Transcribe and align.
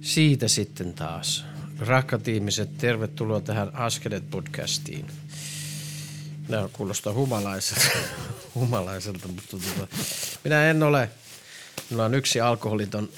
Siitä 0.00 0.48
sitten 0.48 0.94
taas. 0.94 1.44
Rakkaat 1.78 2.28
ihmiset, 2.28 2.78
tervetuloa 2.78 3.40
tähän 3.40 3.70
Askeleet 3.74 4.30
podcastiin. 4.30 5.06
Nämä 6.48 6.68
kuulostaa 6.72 7.12
humalaiselta, 7.12 7.98
humalaiselta 8.54 9.28
mutta 9.28 9.50
tuota, 9.50 9.96
minä 10.44 10.70
en 10.70 10.82
ole. 10.82 11.10
Minulla 11.90 12.04
on 12.04 12.14
yksi 12.14 12.40
alkoholiton 12.40 13.08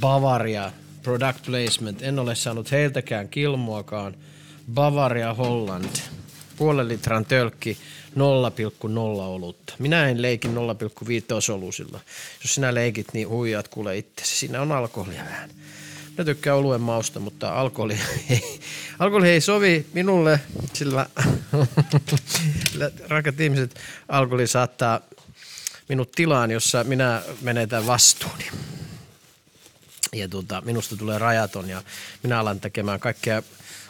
Bavaria 0.00 0.72
product 1.02 1.46
placement. 1.46 2.02
En 2.02 2.18
ole 2.18 2.34
saanut 2.34 2.70
heiltäkään 2.70 3.28
kilmuakaan. 3.28 4.14
Bavaria 4.74 5.34
Holland. 5.34 5.96
Puolen 6.56 6.88
litran 6.88 7.24
tölkki 7.24 7.78
0,0 8.16 8.18
olutta. 9.20 9.74
Minä 9.78 10.08
en 10.08 10.22
leiki 10.22 10.48
0,5 10.48 10.54
olusilla. 11.52 12.00
Jos 12.42 12.54
sinä 12.54 12.74
leikit, 12.74 13.06
niin 13.12 13.28
huijaat 13.28 13.68
kuule 13.68 13.98
itsesi. 13.98 14.36
Siinä 14.36 14.62
on 14.62 14.72
alkoholia 14.72 15.24
vähän. 15.24 15.50
Mä 16.18 16.24
tykkään 16.24 16.56
oluen 16.56 16.80
mausta, 16.80 17.20
mutta 17.20 17.52
alkoholi 17.52 17.98
ei, 18.30 18.60
alkoholi 18.98 19.28
ei 19.28 19.40
sovi 19.40 19.86
minulle, 19.92 20.40
sillä 20.72 21.06
rakat 23.08 23.40
ihmiset, 23.40 23.80
alkoholi 24.08 24.46
saattaa 24.46 25.00
minut 25.88 26.12
tilaan, 26.12 26.50
jossa 26.50 26.84
minä 26.84 27.22
menetän 27.42 27.86
vastuuni. 27.86 28.44
Ja 30.12 30.28
tuota, 30.28 30.60
minusta 30.60 30.96
tulee 30.96 31.18
rajaton 31.18 31.68
ja 31.68 31.82
minä 32.22 32.40
alan 32.40 32.60
tekemään 32.60 33.00
kaikkea 33.00 33.42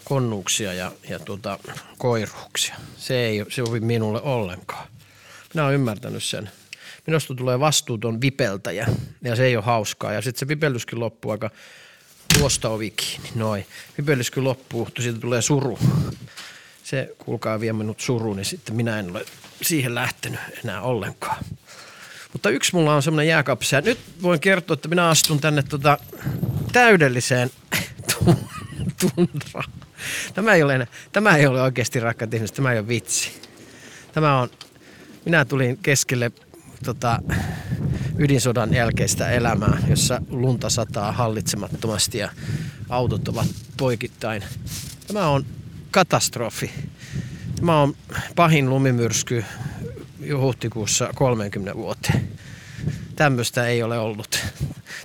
konnuuksia 0.05 0.73
ja, 0.73 0.93
ja 1.09 1.19
tuota, 1.19 1.59
koiruuksia. 1.99 2.75
Se 2.97 3.15
ei 3.15 3.45
sovi 3.49 3.81
minulle 3.81 4.23
ollenkaan. 4.23 4.89
Minä 5.55 5.65
olen 5.65 5.75
ymmärtänyt 5.75 6.25
sen. 6.25 6.51
Minusta 7.07 7.35
tulee 7.35 7.61
vastuuton 7.61 8.21
vipeltäjä 8.21 8.87
ja 9.23 9.37
se 9.37 9.45
ei 9.45 9.57
ole 9.57 9.65
hauskaa. 9.65 10.13
Ja 10.13 10.23
sitten 10.23 10.41
se 10.41 10.49
vipellyskin 10.49 11.01
loppuu 11.01 11.31
aika 11.31 11.51
tuosta 12.39 12.69
ovi 12.69 12.91
kiinni, 12.91 13.31
noin. 13.35 13.67
Vipellys 13.99 14.31
kyllä 14.31 14.49
loppuu, 14.49 14.89
siitä 14.99 15.19
tulee 15.19 15.43
suru. 15.43 15.79
Se 16.83 17.15
kuulkaa 17.19 17.61
vie 17.61 17.73
minut 17.73 18.01
suruun, 18.01 18.37
niin 18.37 18.45
sitten 18.45 18.77
minä 18.77 18.99
en 18.99 19.11
ole 19.11 19.25
siihen 19.63 19.95
lähtenyt 19.95 20.41
enää 20.65 20.81
ollenkaan. 20.81 21.45
Mutta 22.33 22.51
yksi 22.51 22.75
mulla 22.75 22.95
on 22.95 23.03
semmoinen 23.03 23.29
jääkaapissa. 23.29 23.81
Nyt 23.81 23.99
voin 24.23 24.41
kertoa, 24.41 24.75
että 24.75 24.89
minä 24.89 25.09
astun 25.09 25.41
tänne 25.41 25.63
tota 25.63 25.99
täydelliseen 26.73 27.51
tundraan. 29.01 29.73
Tämä 30.35 30.55
ei 30.55 30.63
ole, 30.63 30.89
tämä 31.13 31.37
ei 31.37 31.47
ole 31.47 31.63
oikeasti 31.63 32.01
rakkaat 32.01 32.35
ihmiset, 32.35 32.57
tämä 32.57 32.73
ei 32.73 32.79
ole 32.79 32.89
vitsi. 32.89 33.31
Tämä 34.13 34.41
on, 34.41 34.51
minä 35.25 35.45
tulin 35.45 35.79
keskelle 35.79 36.33
tota, 36.85 37.21
ydinsodan 38.19 38.75
jälkeistä 38.75 39.31
elämää, 39.31 39.79
jossa 39.89 40.23
lunta 40.29 40.71
sataa 40.71 41.13
hallitsemattomasti 41.13 42.19
ja 42.19 42.29
autot 42.89 43.29
ovat 43.29 43.47
poikittain. 43.77 44.45
Tämä 45.07 45.29
on 45.29 45.47
katastrofi. 45.91 46.71
Tämä 47.57 47.81
on 47.81 47.97
pahin 48.37 48.71
lumimyrsky 48.71 49.45
huhtikuussa 50.37 51.11
30 51.15 51.77
vuoteen. 51.77 52.29
Tämmöistä 53.17 53.67
ei 53.67 53.83
ole 53.83 53.99
ollut. 53.99 54.45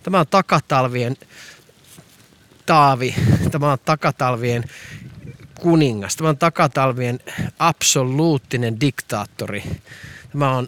Tämä 0.04 0.20
on 0.20 0.28
takatalvien 0.28 1.18
taavi. 2.66 3.16
Tämä 3.52 3.72
on 3.72 3.78
takatalvien 3.86 4.64
kuningas. 5.60 6.16
Tämä 6.16 6.30
on 6.30 6.38
takatalvien 6.38 7.20
absoluuttinen 7.60 8.82
diktaattori. 8.82 9.64
Tämä 10.32 10.58
on 10.58 10.68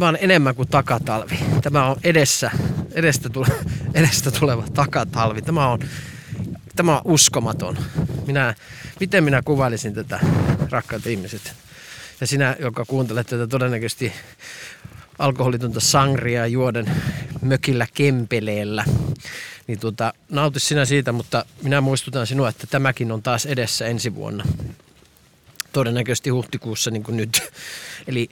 On 0.00 0.18
enemmän 0.20 0.54
kuin 0.54 0.68
takatalvi. 0.68 1.38
Tämä 1.62 1.86
on 1.90 1.96
edessä, 2.04 2.50
edestä, 2.92 3.28
tule, 3.28 3.46
edestä 3.94 4.30
tuleva 4.30 4.64
takatalvi. 4.74 5.42
Tämä 5.42 5.68
on, 5.68 5.78
tämä 6.76 6.96
on 6.96 7.02
uskomaton. 7.04 7.78
Minä, 8.26 8.54
miten 9.00 9.24
minä 9.24 9.42
kuvailisin 9.42 9.94
tätä, 9.94 10.20
rakkaat 10.70 11.06
ihmiset? 11.06 11.52
Ja 12.20 12.26
sinä, 12.26 12.56
joka 12.60 12.84
kuuntelet 12.84 13.26
tätä 13.26 13.46
todennäköisesti 13.46 14.12
alkoholitonta 15.18 15.80
sangria 15.80 16.46
juoden 16.46 16.86
mökillä 17.42 17.86
kempeleellä, 17.94 18.84
niin 19.66 19.80
tuota, 19.80 20.14
nauti 20.28 20.60
sinä 20.60 20.84
siitä, 20.84 21.12
mutta 21.12 21.44
minä 21.62 21.80
muistutan 21.80 22.26
sinua, 22.26 22.48
että 22.48 22.66
tämäkin 22.66 23.12
on 23.12 23.22
taas 23.22 23.46
edessä 23.46 23.86
ensi 23.86 24.14
vuonna. 24.14 24.44
Todennäköisesti 25.72 26.30
huhtikuussa 26.30 26.90
niin 26.90 27.02
kuin 27.02 27.16
nyt. 27.16 27.52
Eli 28.08 28.28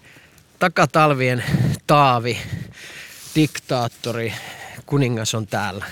takatalvien 0.62 1.44
taavi, 1.86 2.38
diktaattori, 3.34 4.34
kuningas 4.86 5.34
on 5.34 5.46
täällä. 5.46 5.86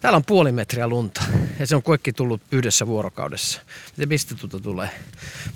Täällä 0.00 0.16
on 0.16 0.24
puoli 0.24 0.52
metriä 0.52 0.88
lunta 0.88 1.22
ja 1.58 1.66
se 1.66 1.76
on 1.76 1.82
kaikki 1.82 2.12
tullut 2.12 2.42
yhdessä 2.52 2.86
vuorokaudessa. 2.86 3.60
Miten 3.96 4.08
mistä 4.08 4.34
tuota 4.34 4.60
tulee? 4.60 4.90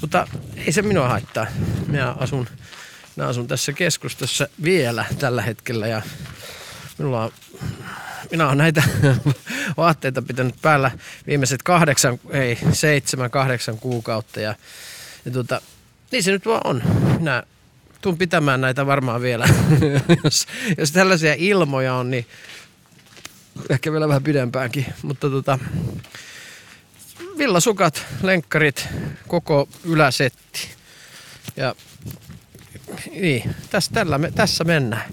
Mutta 0.00 0.28
ei 0.56 0.72
se 0.72 0.82
minua 0.82 1.08
haittaa. 1.08 1.46
Minä 1.86 2.10
asun, 2.10 2.48
minä 3.16 3.28
asun 3.28 3.48
tässä 3.48 3.72
keskustassa 3.72 4.48
vielä 4.62 5.04
tällä 5.18 5.42
hetkellä 5.42 5.86
ja 5.86 6.02
minulla 6.98 7.24
on, 7.24 7.32
minä 8.30 8.46
olen 8.46 8.58
näitä 8.58 8.82
vaatteita 9.76 10.22
pitänyt 10.22 10.54
päällä 10.62 10.90
viimeiset 11.26 11.62
kahdeksan, 11.62 12.20
ei 12.30 12.58
seitsemän, 12.72 13.30
kahdeksan 13.30 13.78
kuukautta 13.78 14.40
ja, 14.40 14.54
ja 15.24 15.30
tuota, 15.30 15.60
niin 16.12 16.22
se 16.22 16.30
nyt 16.30 16.46
vaan 16.46 16.60
on. 16.64 16.82
Minä 17.18 17.42
tuun 18.04 18.18
pitämään 18.18 18.60
näitä 18.60 18.86
varmaan 18.86 19.20
vielä. 19.20 19.48
jos, 20.24 20.46
jos 20.78 20.92
tällaisia 20.92 21.34
ilmoja 21.38 21.94
on, 21.94 22.10
niin 22.10 22.26
ehkä 23.70 23.92
vielä 23.92 24.08
vähän 24.08 24.22
pidempäänkin. 24.22 24.86
Mutta 25.02 25.30
tota, 25.30 25.58
villasukat, 27.38 28.06
lenkkarit, 28.22 28.88
koko 29.28 29.68
yläsetti. 29.84 30.68
Ja 31.56 31.74
niin, 33.10 33.54
tässä, 33.70 33.90
tällä 33.94 34.18
me, 34.18 34.30
tässä 34.30 34.64
mennään. 34.64 35.04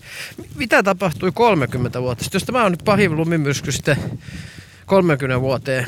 Mitä 0.56 0.84
tapahtui 0.84 1.32
30 1.32 2.02
vuotta 2.02 2.24
sitten? 2.24 2.40
Jos 2.40 2.46
tämä 2.46 2.64
on 2.64 2.72
nyt 2.72 2.84
pahin 2.86 3.18
lumimyrsky 3.18 3.72
sitten 3.72 3.98
30 4.86 5.42
vuoteen, 5.42 5.86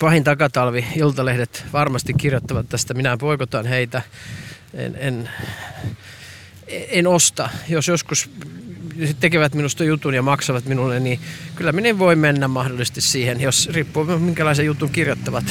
pahin 0.00 0.24
takatalvi, 0.24 0.86
iltalehdet 0.96 1.64
varmasti 1.72 2.14
kirjoittavat 2.14 2.68
tästä. 2.68 2.94
Minä 2.94 3.16
poikotan 3.16 3.66
heitä 3.66 4.02
en, 4.74 4.96
en, 4.98 5.30
en 6.68 7.06
osta. 7.06 7.48
Jos 7.68 7.88
joskus 7.88 8.30
tekevät 9.20 9.54
minusta 9.54 9.84
jutun 9.84 10.14
ja 10.14 10.22
maksavat 10.22 10.64
minulle, 10.64 11.00
niin 11.00 11.20
kyllä 11.54 11.72
minä 11.72 11.98
voi 11.98 12.16
mennä 12.16 12.48
mahdollisesti 12.48 13.00
siihen, 13.00 13.40
jos 13.40 13.68
riippuu 13.72 14.04
minkälaisen 14.04 14.66
jutun 14.66 14.90
kirjoittavat. 14.90 15.44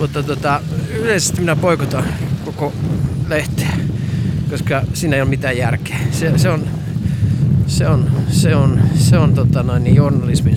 Mutta 0.00 0.22
tota, 0.22 0.62
yleisesti 0.94 1.40
minä 1.40 1.56
poikotan 1.56 2.04
koko 2.44 2.72
lehteä, 3.28 3.70
koska 4.50 4.82
siinä 4.94 5.16
ei 5.16 5.22
ole 5.22 5.30
mitään 5.30 5.56
järkeä. 5.56 5.98
Se, 6.10 6.38
se 6.38 6.48
on, 6.48 6.68
se 7.66 7.88
on, 7.88 8.10
se 8.30 8.56
on, 8.56 8.80
se 8.98 9.18
on 9.18 9.34
tota 9.34 9.62
noin, 9.62 9.84
niin 9.84 9.96
journalismin 9.96 10.56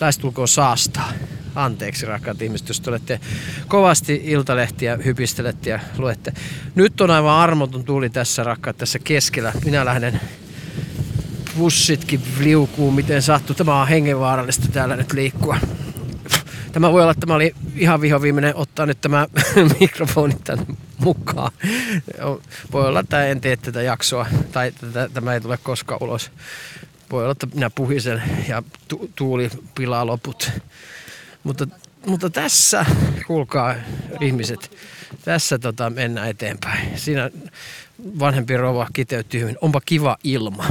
lähestulkoon 0.00 0.48
saastaa 0.48 1.12
anteeksi 1.54 2.06
rakkaat 2.06 2.42
ihmiset, 2.42 2.68
jos 2.68 2.80
te 2.80 2.90
olette 2.90 3.20
kovasti 3.68 4.20
iltalehtiä 4.24 4.98
hypistelette 5.04 5.70
ja 5.70 5.80
luette. 5.98 6.32
Nyt 6.74 7.00
on 7.00 7.10
aivan 7.10 7.34
armoton 7.34 7.84
tuuli 7.84 8.10
tässä 8.10 8.44
rakkaat 8.44 8.78
tässä 8.78 8.98
keskellä. 8.98 9.52
Minä 9.64 9.84
lähden 9.84 10.20
bussitkin 11.58 12.20
liukuu, 12.38 12.90
miten 12.90 13.22
sattuu. 13.22 13.54
Tämä 13.54 13.80
on 13.80 13.88
hengenvaarallista 13.88 14.68
täällä 14.72 14.96
nyt 14.96 15.12
liikkua. 15.12 15.58
Tämä 16.72 16.92
voi 16.92 17.02
olla, 17.02 17.10
että 17.10 17.20
tämä 17.20 17.34
oli 17.34 17.54
ihan 17.76 18.00
vihoviimeinen 18.00 18.56
ottaa 18.56 18.86
nyt 18.86 19.00
tämä 19.00 19.26
mikrofoni 19.80 20.36
tänne 20.44 20.66
mukaan. 20.98 21.52
Voi 22.72 22.88
olla, 22.88 23.00
että 23.00 23.26
en 23.26 23.40
tee 23.40 23.56
tätä 23.56 23.82
jaksoa 23.82 24.26
tai 24.52 24.72
tämä 25.14 25.34
ei 25.34 25.40
tule 25.40 25.58
koskaan 25.62 26.02
ulos. 26.02 26.30
Voi 27.10 27.22
olla, 27.22 27.32
että 27.32 27.46
minä 27.54 27.70
puhisen 27.70 28.22
ja 28.48 28.62
tu- 28.88 29.10
tuuli 29.16 29.50
pilaa 29.74 30.06
loput. 30.06 30.50
Mutta, 31.44 31.66
mutta 32.06 32.30
tässä, 32.30 32.86
kuulkaa 33.26 33.74
ihmiset, 34.20 34.76
tässä 35.24 35.58
tota, 35.58 35.90
mennään 35.90 36.28
eteenpäin. 36.28 36.98
Siinä 36.98 37.30
vanhempi 38.18 38.56
rouva 38.56 38.88
kiteytti 38.92 39.40
hyvin, 39.40 39.58
onpa 39.60 39.80
kiva 39.80 40.16
ilma. 40.24 40.66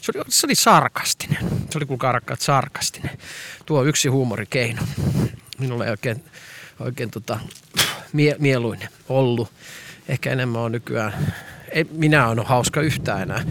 Se 0.00 0.12
oli, 0.14 0.24
se 0.28 0.46
oli 0.46 0.54
sarkastinen. 0.54 1.38
Se 1.70 1.78
oli 1.78 1.86
kuulkaa 1.86 2.12
rakkaat 2.12 2.40
sarkastinen. 2.40 3.18
Tuo 3.66 3.84
yksi 3.84 4.08
huumorikeino. 4.08 4.82
Minulle 5.58 5.84
ei 5.84 5.90
oikein, 5.90 6.24
oikein 6.80 7.10
tota, 7.10 7.38
mie, 8.12 8.36
mieluinen 8.38 8.88
ollut. 9.08 9.52
Ehkä 10.08 10.32
enemmän 10.32 10.60
on 10.60 10.72
nykyään. 10.72 11.34
Ei, 11.68 11.84
minä 11.90 12.28
olen 12.28 12.46
hauska 12.46 12.80
yhtään 12.80 13.22
enää. 13.22 13.44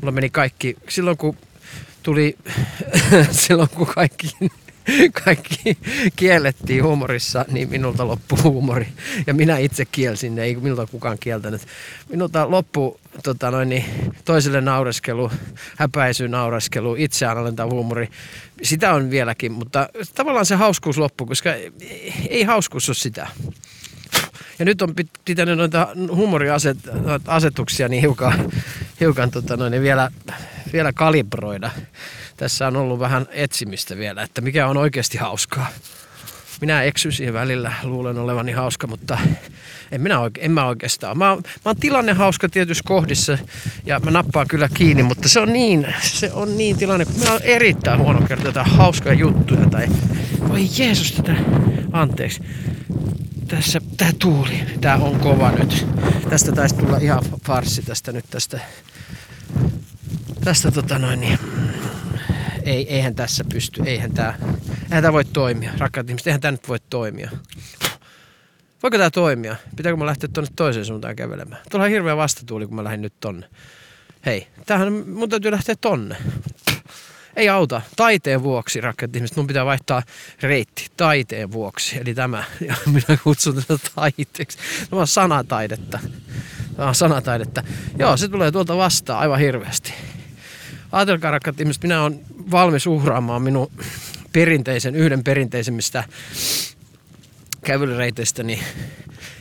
Mulla 0.00 0.12
meni 0.12 0.30
kaikki, 0.30 0.76
silloin 0.88 1.16
kun 1.16 1.36
tuli, 2.02 2.38
silloin 3.30 3.68
kun 3.68 3.86
kaikki 3.86 4.36
kaikki 5.24 5.78
kiellettiin 6.16 6.84
huumorissa, 6.84 7.44
niin 7.48 7.70
minulta 7.70 8.06
loppui 8.06 8.38
huumori. 8.42 8.88
Ja 9.26 9.34
minä 9.34 9.58
itse 9.58 9.84
kielsin, 9.84 10.38
ei 10.38 10.56
minulta 10.56 10.86
kukaan 10.86 11.18
kieltänyt. 11.20 11.62
Minulta 12.08 12.50
loppui 12.50 12.98
tota 13.22 13.50
noin, 13.50 13.68
niin, 13.68 13.84
toiselle 14.24 14.60
naureskelu, 14.60 15.30
häpäisy 15.76 16.28
naureskelu, 16.28 16.94
itseanalenta 16.98 17.64
huumori. 17.64 18.08
Sitä 18.62 18.94
on 18.94 19.10
vieläkin, 19.10 19.52
mutta 19.52 19.88
tavallaan 20.14 20.46
se 20.46 20.54
hauskuus 20.54 20.98
loppui, 20.98 21.26
koska 21.26 21.50
ei 22.28 22.42
hauskuus 22.42 22.88
ole 22.88 22.94
sitä. 22.94 23.26
Ja 24.58 24.64
nyt 24.64 24.82
on 24.82 24.94
pitänyt 25.24 25.58
noita 25.58 25.88
huumoriasetuksia 26.10 27.88
niin 27.88 28.00
hiukan, 28.00 28.52
hiukan 29.00 29.30
tota 29.30 29.56
noin, 29.56 29.82
vielä, 29.82 30.10
vielä 30.72 30.92
kalibroida 30.92 31.70
tässä 32.36 32.66
on 32.66 32.76
ollut 32.76 32.98
vähän 32.98 33.26
etsimistä 33.30 33.96
vielä, 33.96 34.22
että 34.22 34.40
mikä 34.40 34.66
on 34.66 34.76
oikeasti 34.76 35.18
hauskaa. 35.18 35.66
Minä 36.60 36.82
eksyn 36.82 37.12
siihen 37.12 37.34
välillä, 37.34 37.72
luulen 37.82 38.18
olevani 38.18 38.52
hauska, 38.52 38.86
mutta 38.86 39.18
en, 39.92 40.00
minä 40.00 40.20
oike, 40.20 40.40
en 40.44 40.50
mä 40.50 40.66
oikeastaan. 40.66 41.18
Mä, 41.18 41.24
mä 41.24 41.40
oon 41.64 41.76
tilanne 41.76 42.12
hauska 42.12 42.48
tietyissä 42.48 42.84
kohdissa 42.86 43.38
ja 43.86 44.00
mä 44.00 44.10
nappaan 44.10 44.48
kyllä 44.48 44.68
kiinni, 44.74 45.02
mutta 45.02 45.28
se 45.28 45.40
on 45.40 45.52
niin, 45.52 45.94
se 46.02 46.32
on 46.32 46.58
niin 46.58 46.76
tilanne, 46.76 47.06
mä 47.24 47.32
oon 47.32 47.42
erittäin 47.42 48.00
huono 48.00 48.26
kertoa 48.26 48.48
jotain 48.48 48.70
hauskaa 48.70 49.12
juttuja 49.12 49.70
tai 49.70 49.86
voi 50.48 50.68
Jeesus 50.78 51.12
tätä, 51.12 51.34
anteeksi. 51.92 52.40
Tässä, 53.48 53.80
tää 53.96 54.12
tuuli, 54.18 54.60
tää 54.80 54.96
on 54.96 55.20
kova 55.20 55.50
nyt. 55.50 55.86
Tästä 56.30 56.52
taisi 56.52 56.74
tulla 56.74 56.96
ihan 56.96 57.22
farsi 57.46 57.82
tästä 57.82 58.12
nyt 58.12 58.24
tästä, 58.30 58.60
tästä 60.44 60.70
tota 60.70 60.98
noin 60.98 61.20
niin, 61.20 61.38
ei, 62.64 62.94
eihän 62.94 63.14
tässä 63.14 63.44
pysty, 63.52 63.82
eihän 63.86 64.12
tämä, 64.12 64.34
eihän 64.82 65.02
tämä 65.02 65.12
voi 65.12 65.24
toimia. 65.24 65.70
Rakkaat 65.78 66.08
ihmiset, 66.10 66.26
eihän 66.26 66.40
tämä 66.40 66.52
nyt 66.52 66.68
voi 66.68 66.78
toimia. 66.90 67.30
Voiko 68.82 68.98
tämä 68.98 69.10
toimia? 69.10 69.56
Pitääkö 69.76 69.96
mä 69.96 70.06
lähteä 70.06 70.28
tuonne 70.32 70.50
toiseen 70.56 70.84
suuntaan 70.84 71.16
kävelemään? 71.16 71.62
On 71.74 71.88
hirveä 71.88 72.16
vastatuuli, 72.16 72.66
kun 72.66 72.76
mä 72.76 72.84
lähdin 72.84 73.02
nyt 73.02 73.14
tonne. 73.20 73.48
Hei, 74.26 74.46
tämähän 74.66 74.92
mun 74.92 75.28
täytyy 75.28 75.50
lähteä 75.50 75.74
tonne. 75.80 76.16
Ei 77.36 77.48
auta. 77.48 77.82
Taiteen 77.96 78.42
vuoksi, 78.42 78.80
rakkaat 78.80 79.16
ihmiset. 79.16 79.36
Mun 79.36 79.46
pitää 79.46 79.64
vaihtaa 79.64 80.02
reitti. 80.42 80.86
Taiteen 80.96 81.52
vuoksi. 81.52 81.98
Eli 81.98 82.14
tämä. 82.14 82.44
Ja 82.60 82.76
minä 82.86 83.18
kutsun 83.24 83.54
tätä 83.54 83.78
taiteeksi. 83.94 84.58
Tämä 84.90 85.00
on 85.00 85.06
sanataidetta. 85.06 85.98
Tämä 86.76 86.88
on 86.88 86.94
sanataidetta. 86.94 87.62
Joo, 87.98 88.16
se 88.16 88.28
tulee 88.28 88.50
tuolta 88.50 88.76
vastaan 88.76 89.18
aivan 89.18 89.38
hirveästi. 89.38 89.94
Ajatelkaa 90.92 91.30
rakkaat 91.30 91.60
ihmiset, 91.60 91.82
minä 91.82 92.02
olen 92.02 92.20
valmis 92.50 92.86
uhraamaan 92.86 93.42
minun 93.42 93.70
perinteisen, 94.32 94.94
yhden 94.94 95.24
perinteisemmistä 95.24 96.04
kävelyreitteistäni 97.64 98.62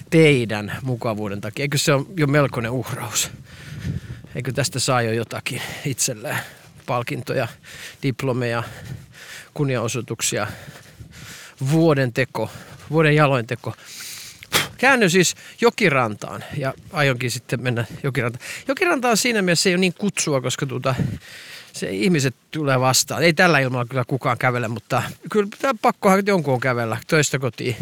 teidän 0.10 0.78
mukavuuden 0.82 1.42
takia. 1.42 1.64
Eikö 1.64 1.78
se 1.78 1.94
ole 1.94 2.06
jo 2.18 2.28
melkoinen 2.28 2.72
uhraus? 2.72 3.32
Eikö 4.36 4.52
tästä 4.52 4.80
saa 4.80 5.02
jo 5.02 5.12
jotakin 5.12 5.62
itselleen? 5.86 6.38
Palkintoja, 6.86 7.48
diplomeja, 8.04 8.64
kunniaosoituksia, 9.54 10.48
vuoden 11.72 12.14
teko, 12.14 12.50
vuoden 12.92 13.16
jaloin 13.16 13.48
teko. 13.48 13.74
Käännyin 14.82 15.10
siis 15.10 15.36
Jokirantaan 15.62 16.44
ja 16.58 16.74
aionkin 16.92 17.32
sitten 17.32 17.62
mennä 17.62 17.86
Jokirantaan. 18.04 18.46
Jokiranta 18.68 19.10
on 19.10 19.18
siinä 19.18 19.42
mielessä 19.42 19.70
ei 19.70 19.76
ole 19.76 19.80
niin 19.80 19.94
kutsua, 19.94 20.42
koska 20.42 20.66
tuota, 20.66 20.96
se 21.74 21.90
ihmiset 21.90 22.36
tulee 22.52 22.80
vastaan. 22.80 23.24
Ei 23.24 23.34
tällä 23.34 23.60
ilmalla 23.60 23.86
kyllä 23.86 24.04
kukaan 24.08 24.38
kävele, 24.38 24.68
mutta 24.68 25.04
kyllä 25.32 25.48
pitää 25.52 25.74
pakkohan 25.82 26.24
jonkun 26.26 26.60
kävellä 26.60 26.98
töistä 27.08 27.40
kotiin 27.40 27.76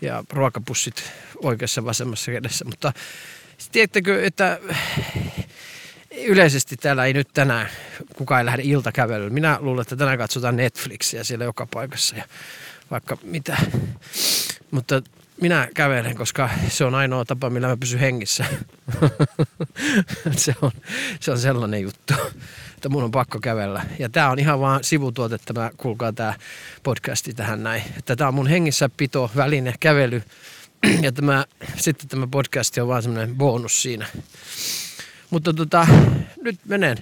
ja 0.00 0.24
ruokapussit 0.30 1.02
oikeassa 1.42 1.84
vasemmassa 1.84 2.32
kädessä. 2.32 2.64
Mutta 2.64 2.92
tiedättekö, 3.72 4.24
että 4.24 4.60
yleisesti 6.10 6.76
täällä 6.76 7.04
ei 7.04 7.12
nyt 7.12 7.28
tänään 7.34 7.68
kukaan 8.16 8.40
ei 8.40 8.46
lähde 8.46 8.62
iltakävelyyn. 8.64 9.34
Minä 9.34 9.58
luulen, 9.60 9.82
että 9.82 9.96
tänään 9.96 10.18
katsotaan 10.18 10.56
Netflixiä 10.56 11.24
siellä 11.24 11.44
joka 11.44 11.66
paikassa 11.66 12.16
ja 12.16 12.24
vaikka 12.90 13.18
mitä. 13.22 13.56
Mutta 14.70 15.02
minä 15.42 15.68
kävelen, 15.74 16.16
koska 16.16 16.50
se 16.68 16.84
on 16.84 16.94
ainoa 16.94 17.24
tapa, 17.24 17.50
millä 17.50 17.68
mä 17.68 17.76
pysyn 17.76 18.00
hengissä. 18.00 18.44
se, 20.36 20.54
on, 20.62 20.70
se 21.20 21.30
on 21.30 21.38
sellainen 21.38 21.82
juttu, 21.82 22.14
että 22.76 22.88
mun 22.88 23.04
on 23.04 23.10
pakko 23.10 23.40
kävellä. 23.40 23.86
Ja 23.98 24.08
tää 24.08 24.30
on 24.30 24.38
ihan 24.38 24.60
vaan 24.60 24.84
sivutuote, 24.84 25.38
tämä, 25.38 25.70
kuulkaa 25.76 26.12
tämä 26.12 26.34
podcasti 26.82 27.34
tähän 27.34 27.62
näin. 27.62 27.82
Että 27.98 28.16
tää 28.16 28.28
on 28.28 28.34
mun 28.34 28.46
hengissä 28.46 28.90
pito, 28.96 29.30
väline, 29.36 29.74
kävely. 29.80 30.22
ja 31.02 31.12
tämä, 31.12 31.44
sitten 31.76 32.08
tämä 32.08 32.26
podcasti 32.26 32.80
on 32.80 32.88
vaan 32.88 33.02
semmoinen 33.02 33.36
bonus 33.36 33.82
siinä. 33.82 34.06
Mutta 35.30 35.52
tota, 35.52 35.86
nyt 36.42 36.60
menen 36.64 36.96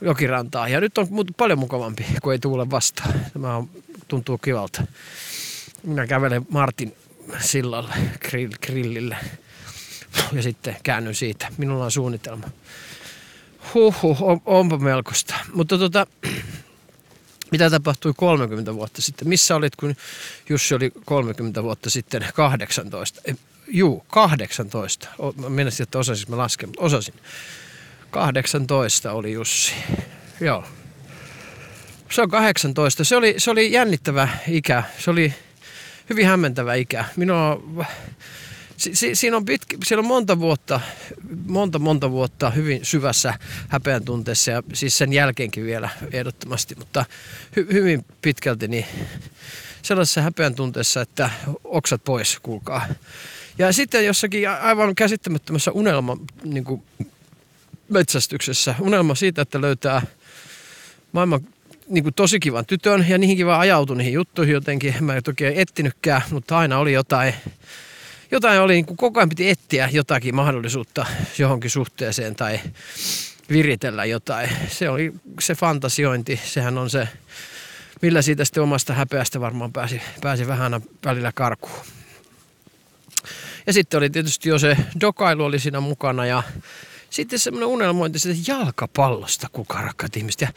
jokirantaan. 0.00 0.72
Ja 0.72 0.80
nyt 0.80 0.98
on 0.98 1.08
paljon 1.36 1.58
mukavampi, 1.58 2.06
kun 2.22 2.32
ei 2.32 2.38
tuule 2.38 2.70
vastaan. 2.70 3.20
Tämä 3.32 3.56
on, 3.56 3.70
tuntuu 4.08 4.38
kivalta. 4.38 4.86
Minä 5.82 6.06
kävelen 6.06 6.46
Martin 6.50 6.96
sillalle, 7.40 7.94
grill, 8.28 8.52
grillille. 8.66 9.16
Ja 10.32 10.42
sitten 10.42 10.76
käännyn 10.82 11.14
siitä. 11.14 11.48
Minulla 11.58 11.84
on 11.84 11.90
suunnitelma. 11.90 12.46
Huhhuh, 13.74 14.22
on, 14.22 14.40
onpa 14.44 14.78
melkoista. 14.78 15.34
Mutta 15.54 15.78
tota, 15.78 16.06
mitä 17.52 17.70
tapahtui 17.70 18.12
30 18.16 18.74
vuotta 18.74 19.02
sitten? 19.02 19.28
Missä 19.28 19.56
olit, 19.56 19.76
kun 19.76 19.96
Jussi 20.48 20.74
oli 20.74 20.92
30 21.04 21.62
vuotta 21.62 21.90
sitten 21.90 22.26
18? 22.34 23.22
Juu, 23.68 24.04
18. 24.08 25.08
Mä 25.36 25.48
menisin, 25.48 25.82
että 25.84 25.98
osasin 25.98 26.30
mä 26.30 26.36
lasken, 26.36 26.68
mutta 26.68 26.82
osasin. 26.82 27.14
18 28.10 29.12
oli 29.12 29.32
Jussi. 29.32 29.72
Joo. 30.40 30.64
Se 32.10 32.22
on 32.22 32.30
18. 32.30 33.04
Se 33.04 33.16
oli, 33.16 33.34
se 33.38 33.50
oli 33.50 33.72
jännittävä 33.72 34.28
ikä. 34.48 34.82
Se 34.98 35.10
oli 35.10 35.34
hyvin 36.10 36.26
hämmentävä 36.26 36.74
ikä. 36.74 37.04
Minua 37.16 37.62
si, 38.76 38.94
si, 38.94 39.14
siinä 39.14 39.36
on 39.36 39.44
pitkä, 39.44 39.76
siellä 39.84 40.00
on 40.00 40.06
monta 40.06 40.38
vuotta, 40.38 40.80
monta 41.46 41.78
monta 41.78 42.10
vuotta 42.10 42.50
hyvin 42.50 42.84
syvässä 42.84 43.34
häpeän 43.68 44.04
tunteessa 44.04 44.50
ja 44.50 44.62
siis 44.72 44.98
sen 44.98 45.12
jälkeenkin 45.12 45.64
vielä 45.64 45.88
ehdottomasti, 46.12 46.74
mutta 46.74 47.04
hy, 47.56 47.66
hyvin 47.72 48.04
pitkälti 48.22 48.68
niin 48.68 48.86
sellaisessa 49.82 50.22
häpeän 50.22 50.54
tunteessa, 50.54 51.00
että 51.00 51.30
oksat 51.64 52.04
pois, 52.04 52.38
kuulkaa. 52.42 52.86
Ja 53.58 53.72
sitten 53.72 54.06
jossakin 54.06 54.50
aivan 54.50 54.94
käsittämättömässä 54.94 55.70
unelma 55.72 56.16
niin 56.44 56.64
kuin 56.64 56.82
metsästyksessä, 57.88 58.74
unelma 58.80 59.14
siitä, 59.14 59.42
että 59.42 59.60
löytää 59.60 60.02
maailman 61.12 61.40
niin 61.88 62.04
kuin 62.04 62.14
tosi 62.14 62.40
kivan 62.40 62.66
tytön 62.66 63.06
ja 63.08 63.18
niihinkin 63.18 63.46
vaan 63.46 63.60
ajautui 63.60 63.96
niihin 63.96 64.12
juttuihin 64.12 64.52
jotenkin. 64.52 64.94
Mä 65.00 65.16
en 65.16 65.22
toki 65.22 65.44
etsinytkään, 65.46 66.22
mutta 66.30 66.58
aina 66.58 66.78
oli 66.78 66.92
jotain, 66.92 67.34
jotain 68.30 68.60
oli, 68.60 68.72
niin 68.72 68.86
kuin 68.86 68.96
koko 68.96 69.20
ajan 69.20 69.28
piti 69.28 69.50
etsiä 69.50 69.88
jotakin 69.92 70.34
mahdollisuutta 70.34 71.06
johonkin 71.38 71.70
suhteeseen 71.70 72.36
tai 72.36 72.60
viritellä 73.50 74.04
jotain. 74.04 74.50
Se 74.68 74.88
oli 74.88 75.12
se 75.40 75.54
fantasiointi, 75.54 76.40
sehän 76.44 76.78
on 76.78 76.90
se, 76.90 77.08
millä 78.02 78.22
siitä 78.22 78.44
sitten 78.44 78.62
omasta 78.62 78.94
häpeästä 78.94 79.40
varmaan 79.40 79.72
pääsi, 79.72 80.02
pääsi 80.20 80.46
vähän 80.46 80.80
välillä 81.04 81.32
karkuun. 81.34 81.86
Ja 83.66 83.72
sitten 83.72 83.98
oli 83.98 84.10
tietysti 84.10 84.48
jo 84.48 84.58
se 84.58 84.76
dokailu 85.00 85.44
oli 85.44 85.58
siinä 85.58 85.80
mukana 85.80 86.26
ja 86.26 86.42
sitten 87.16 87.38
semmoinen 87.38 87.68
unelmointi 87.68 88.18
siitä 88.18 88.52
jalkapallosta, 88.52 89.48
kuka 89.52 89.80
rakkaat 89.80 90.16
ihmiset. 90.16 90.40
Ja 90.40 90.48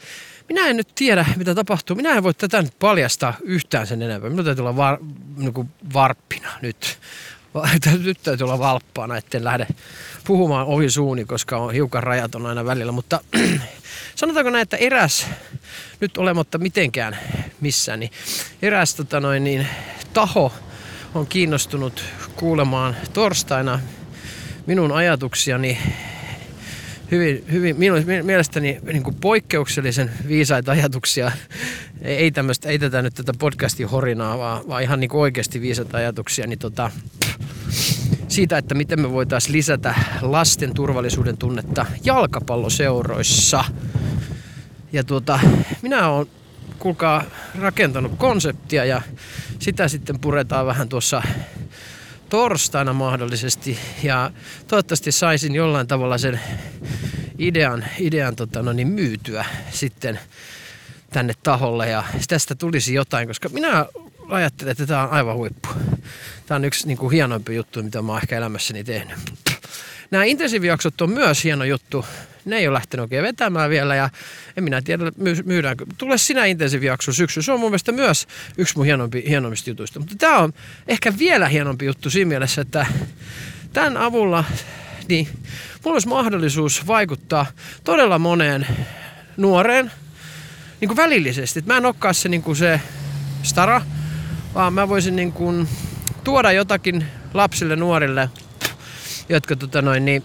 minä 0.48 0.66
en 0.66 0.76
nyt 0.76 0.88
tiedä, 0.94 1.26
mitä 1.36 1.54
tapahtuu. 1.54 1.96
Minä 1.96 2.12
en 2.12 2.22
voi 2.22 2.34
tätä 2.34 2.62
nyt 2.62 2.78
paljastaa 2.78 3.34
yhtään 3.42 3.86
sen 3.86 4.02
enempää. 4.02 4.30
Minun 4.30 4.44
täytyy 4.44 4.62
olla 4.62 4.76
var, 4.76 4.98
niin 5.36 5.70
varppina 5.94 6.48
nyt. 6.62 6.98
Nyt 8.04 8.22
täytyy 8.22 8.44
olla 8.44 8.58
valppaana, 8.58 9.16
etten 9.16 9.44
lähde 9.44 9.66
puhumaan 10.24 10.66
ohi 10.66 10.90
suuni, 10.90 11.24
koska 11.24 11.56
on 11.56 11.72
hiukan 11.72 12.02
rajaton 12.02 12.46
aina 12.46 12.64
välillä. 12.64 12.92
Mutta 12.92 13.20
sanotaanko 14.14 14.50
näin, 14.50 14.62
että 14.62 14.76
eräs, 14.76 15.26
nyt 16.00 16.16
olematta 16.16 16.58
mitenkään 16.58 17.18
missään, 17.60 18.00
niin 18.00 18.10
eräs 18.62 18.94
tota 18.94 19.20
noin, 19.20 19.44
niin, 19.44 19.66
taho 20.12 20.52
on 21.14 21.26
kiinnostunut 21.26 22.04
kuulemaan 22.36 22.96
torstaina 23.12 23.80
minun 24.66 24.92
ajatuksiani 24.92 25.78
hyvin, 27.10 27.44
hyvin 27.52 27.78
minun 27.78 28.04
mielestäni 28.22 28.80
niin 28.82 29.02
kuin 29.02 29.16
poikkeuksellisen 29.20 30.10
viisaita 30.28 30.72
ajatuksia. 30.72 31.32
Ei, 32.02 32.30
tämmöistä, 32.30 32.68
ei 32.68 32.78
tätä 32.78 33.02
nyt 33.02 33.14
tätä 33.14 33.32
podcastin 33.38 33.88
horinaa, 33.88 34.38
vaan, 34.38 34.68
vaan 34.68 34.82
ihan 34.82 35.00
niin 35.00 35.10
kuin 35.10 35.20
oikeasti 35.20 35.60
viisaita 35.60 35.96
ajatuksia. 35.96 36.46
Niin 36.46 36.58
tota, 36.58 36.90
siitä, 38.28 38.58
että 38.58 38.74
miten 38.74 39.00
me 39.00 39.10
voitaisiin 39.12 39.52
lisätä 39.52 39.94
lasten 40.20 40.74
turvallisuuden 40.74 41.36
tunnetta 41.36 41.86
jalkapalloseuroissa. 42.04 43.64
Ja 44.92 45.04
tuota, 45.04 45.40
minä 45.82 46.08
olen 46.08 46.26
kuulkaa 46.78 47.24
rakentanut 47.60 48.12
konseptia 48.18 48.84
ja 48.84 49.02
sitä 49.58 49.88
sitten 49.88 50.20
puretaan 50.20 50.66
vähän 50.66 50.88
tuossa 50.88 51.22
torstaina 52.30 52.92
mahdollisesti 52.92 53.78
ja 54.02 54.30
toivottavasti 54.66 55.12
saisin 55.12 55.54
jollain 55.54 55.86
tavalla 55.86 56.18
sen 56.18 56.40
idean, 57.38 57.84
idean 57.98 58.36
tota, 58.36 58.62
no 58.62 58.72
niin, 58.72 58.88
myytyä 58.88 59.44
sitten 59.70 60.20
tänne 61.10 61.32
taholle 61.42 61.88
ja 61.88 62.04
tästä 62.28 62.54
tulisi 62.54 62.94
jotain, 62.94 63.28
koska 63.28 63.48
minä 63.48 63.86
ajattelen, 64.28 64.72
että 64.72 64.86
tämä 64.86 65.02
on 65.02 65.10
aivan 65.10 65.36
huippu. 65.36 65.68
Tämä 66.46 66.56
on 66.56 66.64
yksi 66.64 66.86
niin 66.86 66.98
kuin, 66.98 67.12
hienoimpi 67.12 67.54
juttu, 67.54 67.82
mitä 67.82 68.02
mä 68.02 68.12
oon 68.12 68.20
ehkä 68.22 68.36
elämässäni 68.36 68.84
tehnyt. 68.84 69.18
Nämä 70.10 70.24
intensiivijaksot 70.24 71.00
on 71.00 71.10
myös 71.10 71.44
hieno 71.44 71.64
juttu. 71.64 72.04
Ne 72.44 72.56
ei 72.56 72.68
ole 72.68 72.74
lähtenyt 72.74 73.02
oikein 73.02 73.22
vetämään 73.22 73.70
vielä 73.70 73.94
ja 73.94 74.10
en 74.56 74.64
minä 74.64 74.82
tiedä 74.82 75.04
myydäänkö. 75.44 75.86
Tule 75.98 76.18
sinä 76.18 76.44
intensiivijakso 76.44 77.12
syksy. 77.12 77.42
Se 77.42 77.52
on 77.52 77.60
mun 77.60 77.70
mielestä 77.70 77.92
myös 77.92 78.26
yksi 78.58 78.76
mun 78.76 78.86
hienompi, 78.86 79.24
hienommista 79.28 79.70
jutuista. 79.70 79.98
Mutta 79.98 80.14
tämä 80.18 80.38
on 80.38 80.52
ehkä 80.88 81.18
vielä 81.18 81.48
hienompi 81.48 81.86
juttu 81.86 82.10
siinä 82.10 82.28
mielessä, 82.28 82.60
että 82.60 82.86
tämän 83.72 83.96
avulla 83.96 84.44
niin 85.08 85.28
mulla 85.84 85.94
olisi 85.94 86.08
mahdollisuus 86.08 86.86
vaikuttaa 86.86 87.46
todella 87.84 88.18
moneen 88.18 88.66
nuoreen 89.36 89.92
niin 90.80 90.88
kuin 90.88 90.96
välillisesti. 90.96 91.58
Et 91.58 91.66
mä 91.66 91.76
en 91.76 91.86
olekaan 91.86 92.14
se, 92.14 92.28
niin 92.28 92.42
kuin 92.42 92.56
se 92.56 92.80
stara, 93.42 93.82
vaan 94.54 94.72
mä 94.72 94.88
voisin 94.88 95.16
niin 95.16 95.32
kuin 95.32 95.68
tuoda 96.24 96.52
jotakin 96.52 97.04
lapsille, 97.34 97.76
nuorille, 97.76 98.30
jotka, 99.28 99.56
tota 99.56 99.82
noin, 99.82 100.04
niin, 100.04 100.24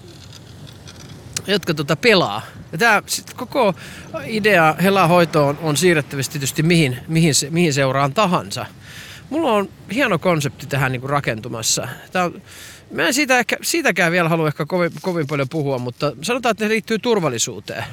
jotka 1.47 1.73
tota 1.73 1.95
pelaa. 1.95 2.41
Ja 2.79 3.03
sit 3.05 3.33
koko 3.33 3.73
idea 4.25 4.75
helahoitoon 4.81 5.57
on 5.61 5.77
siirrettävissä 5.77 6.31
tietysti 6.31 6.63
mihin, 6.63 6.97
mihin, 7.07 7.35
se, 7.35 7.49
mihin 7.49 7.73
seuraan 7.73 8.13
tahansa. 8.13 8.65
Mulla 9.29 9.51
on 9.51 9.69
hieno 9.93 10.19
konsepti 10.19 10.65
tähän 10.67 10.91
niin 10.91 11.01
kuin 11.01 11.09
rakentumassa. 11.09 11.87
Tää 12.11 12.23
on, 12.23 12.41
Mä 12.91 13.07
en 13.07 13.13
siitä 13.13 13.39
ehkä, 13.39 13.57
siitäkään 13.61 14.11
vielä 14.11 14.29
halua 14.29 14.47
ehkä 14.47 14.65
kovin, 14.65 14.91
kovin 15.01 15.27
paljon 15.27 15.49
puhua, 15.49 15.77
mutta 15.77 16.13
sanotaan, 16.21 16.51
että 16.51 16.65
ne 16.65 16.69
liittyy 16.69 16.99
turvallisuuteen. 16.99 17.83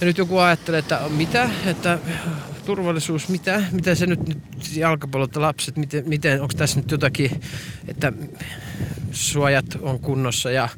Ja 0.00 0.06
nyt 0.06 0.18
joku 0.18 0.38
ajattelee, 0.38 0.78
että 0.78 1.00
mitä, 1.08 1.50
että 1.66 1.98
turvallisuus, 2.64 3.28
mitä, 3.28 3.62
mitä 3.72 3.94
se 3.94 4.06
nyt, 4.06 4.28
nyt 4.28 4.38
jalkapallot 4.76 5.36
lapset, 5.36 5.76
miten, 5.76 6.08
miten 6.08 6.42
onko 6.42 6.54
tässä 6.56 6.80
nyt 6.80 6.90
jotakin, 6.90 7.40
että 7.88 8.12
suojat 9.12 9.66
on 9.80 10.00
kunnossa 10.00 10.50
ja, 10.50 10.68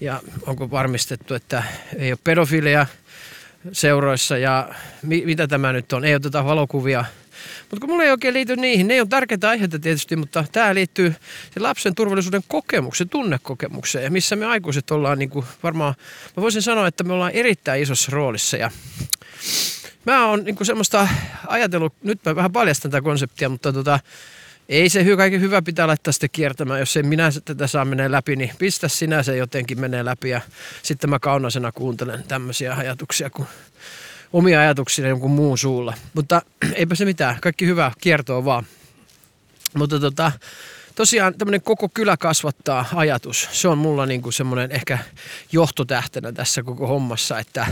ja 0.00 0.20
onko 0.46 0.70
varmistettu, 0.70 1.34
että 1.34 1.62
ei 1.96 2.12
ole 2.12 2.18
pedofilia 2.24 2.86
seuroissa? 3.72 4.38
Ja 4.38 4.68
mi, 5.02 5.22
mitä 5.26 5.48
tämä 5.48 5.72
nyt 5.72 5.92
on, 5.92 6.04
ei 6.04 6.14
oteta 6.14 6.44
valokuvia. 6.44 7.04
Mutta 7.70 7.80
kun 7.80 7.90
mulla 7.90 8.04
ei 8.04 8.10
oikein 8.10 8.34
liity 8.34 8.56
niihin, 8.56 8.88
ne 8.88 9.00
on 9.00 9.08
tärkeitä 9.08 9.48
aiheita 9.48 9.78
tietysti, 9.78 10.16
mutta 10.16 10.44
tämä 10.52 10.74
liittyy 10.74 11.14
se 11.54 11.60
lapsen 11.60 11.94
turvallisuuden 11.94 12.42
kokemukseen, 12.48 13.08
tunnekokemukseen, 13.08 14.04
ja 14.04 14.10
missä 14.10 14.36
me 14.36 14.46
aikuiset 14.46 14.90
ollaan 14.90 15.18
niin 15.18 15.30
kuin 15.30 15.46
varmaan, 15.62 15.94
mä 16.36 16.40
voisin 16.40 16.62
sanoa, 16.62 16.86
että 16.86 17.04
me 17.04 17.12
ollaan 17.12 17.32
erittäin 17.32 17.82
isossa 17.82 18.12
roolissa. 18.12 18.56
Ja 18.56 18.70
mä 20.06 20.26
oon 20.26 20.44
niin 20.44 20.56
semmoista 20.62 21.08
ajatellut, 21.46 21.94
nyt 22.02 22.20
mä 22.24 22.36
vähän 22.36 22.52
paljastan 22.52 22.90
tätä 22.90 23.02
konseptia, 23.02 23.48
mutta 23.48 23.72
tota, 23.72 24.00
ei 24.68 24.88
se 24.88 25.04
hyvä, 25.04 25.16
kaiken 25.16 25.40
hyvä 25.40 25.62
pitää 25.62 25.86
laittaa 25.86 26.12
sitten 26.12 26.30
kiertämään. 26.32 26.80
Jos 26.80 26.96
ei 26.96 27.02
minä 27.02 27.30
tätä 27.44 27.66
saa 27.66 27.84
menee 27.84 28.10
läpi, 28.10 28.36
niin 28.36 28.50
pistä 28.58 28.88
sinä 28.88 29.22
se 29.22 29.36
jotenkin 29.36 29.80
menee 29.80 30.04
läpi. 30.04 30.30
Ja 30.30 30.40
sitten 30.82 31.10
mä 31.10 31.18
kaunasena 31.18 31.72
kuuntelen 31.72 32.24
tämmöisiä 32.28 32.74
ajatuksia, 32.74 33.30
kun 33.30 33.46
omia 34.32 34.60
ajatuksia 34.60 35.08
jonkun 35.08 35.30
muun 35.30 35.58
suulla. 35.58 35.94
Mutta 36.14 36.42
eipä 36.74 36.94
se 36.94 37.04
mitään, 37.04 37.36
kaikki 37.40 37.66
hyvä, 37.66 37.92
kiertoa 38.00 38.44
vaan. 38.44 38.66
Mutta 39.74 40.00
tota, 40.00 40.32
tosiaan 40.96 41.34
tämmöinen 41.38 41.62
koko 41.62 41.88
kylä 41.88 42.16
kasvattaa 42.16 42.84
ajatus. 42.94 43.48
Se 43.52 43.68
on 43.68 43.78
mulla 43.78 44.06
niinku 44.06 44.32
semmoinen 44.32 44.72
ehkä 44.72 44.98
johtotähtenä 45.52 46.32
tässä 46.32 46.62
koko 46.62 46.86
hommassa, 46.86 47.38
että, 47.38 47.66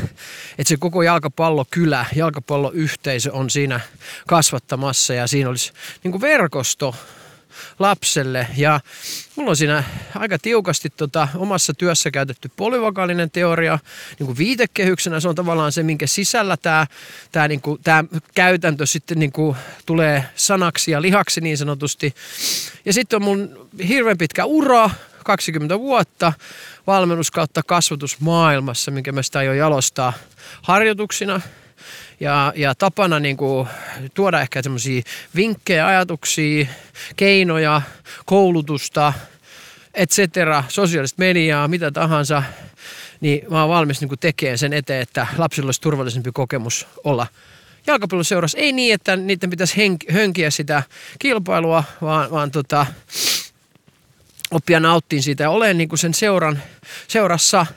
että 0.59 0.69
se 0.69 0.77
koko 0.77 1.03
jalkapallokylä, 1.03 2.07
jalkapalloyhteisö 2.17 3.33
on 3.33 3.51
siinä 3.51 3.81
kasvattamassa 4.27 5.15
ja 5.15 5.27
siinä 5.27 5.49
olisi 5.49 5.73
niinku 6.05 6.21
verkosto, 6.21 6.95
lapselle. 7.79 8.47
Ja 8.57 8.81
mulla 9.37 9.51
on 9.51 9.57
siinä 9.57 9.85
aika 10.15 10.39
tiukasti 10.39 10.91
tota, 10.91 11.29
omassa 11.37 11.75
työssä 11.75 12.11
käytetty 12.11 12.51
polyvokaalinen 12.57 13.31
teoria 13.31 13.79
niin 14.19 14.27
kuin 14.27 14.39
viitekehyksenä. 14.39 15.21
Se 15.21 15.29
on 15.29 15.35
tavallaan 15.35 15.73
se, 15.73 15.83
minkä 15.83 16.07
sisällä 16.07 16.57
tämä 16.57 16.87
tää, 17.33 17.49
niin 17.49 17.61
tää 17.85 18.05
käytäntö 18.35 18.87
sitten 18.87 19.19
niin 19.19 19.33
kuin, 19.33 19.57
tulee 19.87 20.25
sanaksi 20.37 20.91
ja 20.91 21.03
lihaksi 21.03 21.41
niin 21.41 21.59
sanotusti. 21.59 22.15
Ja 22.85 22.93
sitten 22.93 23.17
on 23.17 23.23
mun 23.23 23.69
hirveän 23.89 24.19
pitkä 24.19 24.45
ura, 24.45 24.91
20 25.25 25.79
vuotta 25.79 26.33
valmennus 26.87 27.31
kautta 27.31 27.63
kasvatusmaailmassa, 27.63 28.91
minkä 28.91 29.13
mä 29.13 29.23
sitä 29.23 29.39
aion 29.39 29.57
jalostaa 29.57 30.13
harjoituksina– 30.63 31.41
ja, 32.21 32.53
ja 32.57 32.75
tapana 32.75 33.21
niin 33.21 33.37
kuin, 33.37 33.69
tuoda 34.15 34.41
ehkä 34.41 34.63
semmoisia 34.63 35.03
vinkkejä, 35.37 35.87
ajatuksia, 35.87 36.67
keinoja, 37.17 37.83
koulutusta, 38.25 39.13
et 39.95 40.11
cetera, 40.11 40.65
sosiaalista 40.69 41.19
mediaa, 41.19 41.69
mitä 41.69 41.91
tahansa, 41.91 42.43
niin 43.21 43.43
mä 43.51 43.61
oon 43.61 43.71
valmis 43.71 44.01
niin 44.01 44.19
tekemään 44.21 44.59
sen 44.59 44.73
eteen, 44.73 45.03
että 45.03 45.27
lapsilla 45.39 45.69
olisi 45.69 45.81
turvallisempi 45.81 46.31
kokemus 46.33 46.87
olla 47.05 47.27
jalkapalloseurassa. 47.87 48.59
Ei 48.59 48.73
niin, 48.73 48.95
että 48.95 49.17
niiden 49.17 49.51
pitäisi 49.51 49.99
hönkiä 50.13 50.51
sitä 50.51 50.83
kilpailua, 51.19 51.85
vaan, 52.03 52.31
vaan 52.31 52.51
tota, 52.51 52.87
oppia 54.51 54.81
nauttiin 54.81 55.23
siitä 55.23 55.43
ja 55.43 55.51
olen 55.51 55.79
niin 55.79 55.99
sen 55.99 56.15
seuran, 56.15 56.63
seurassa– 57.09 57.67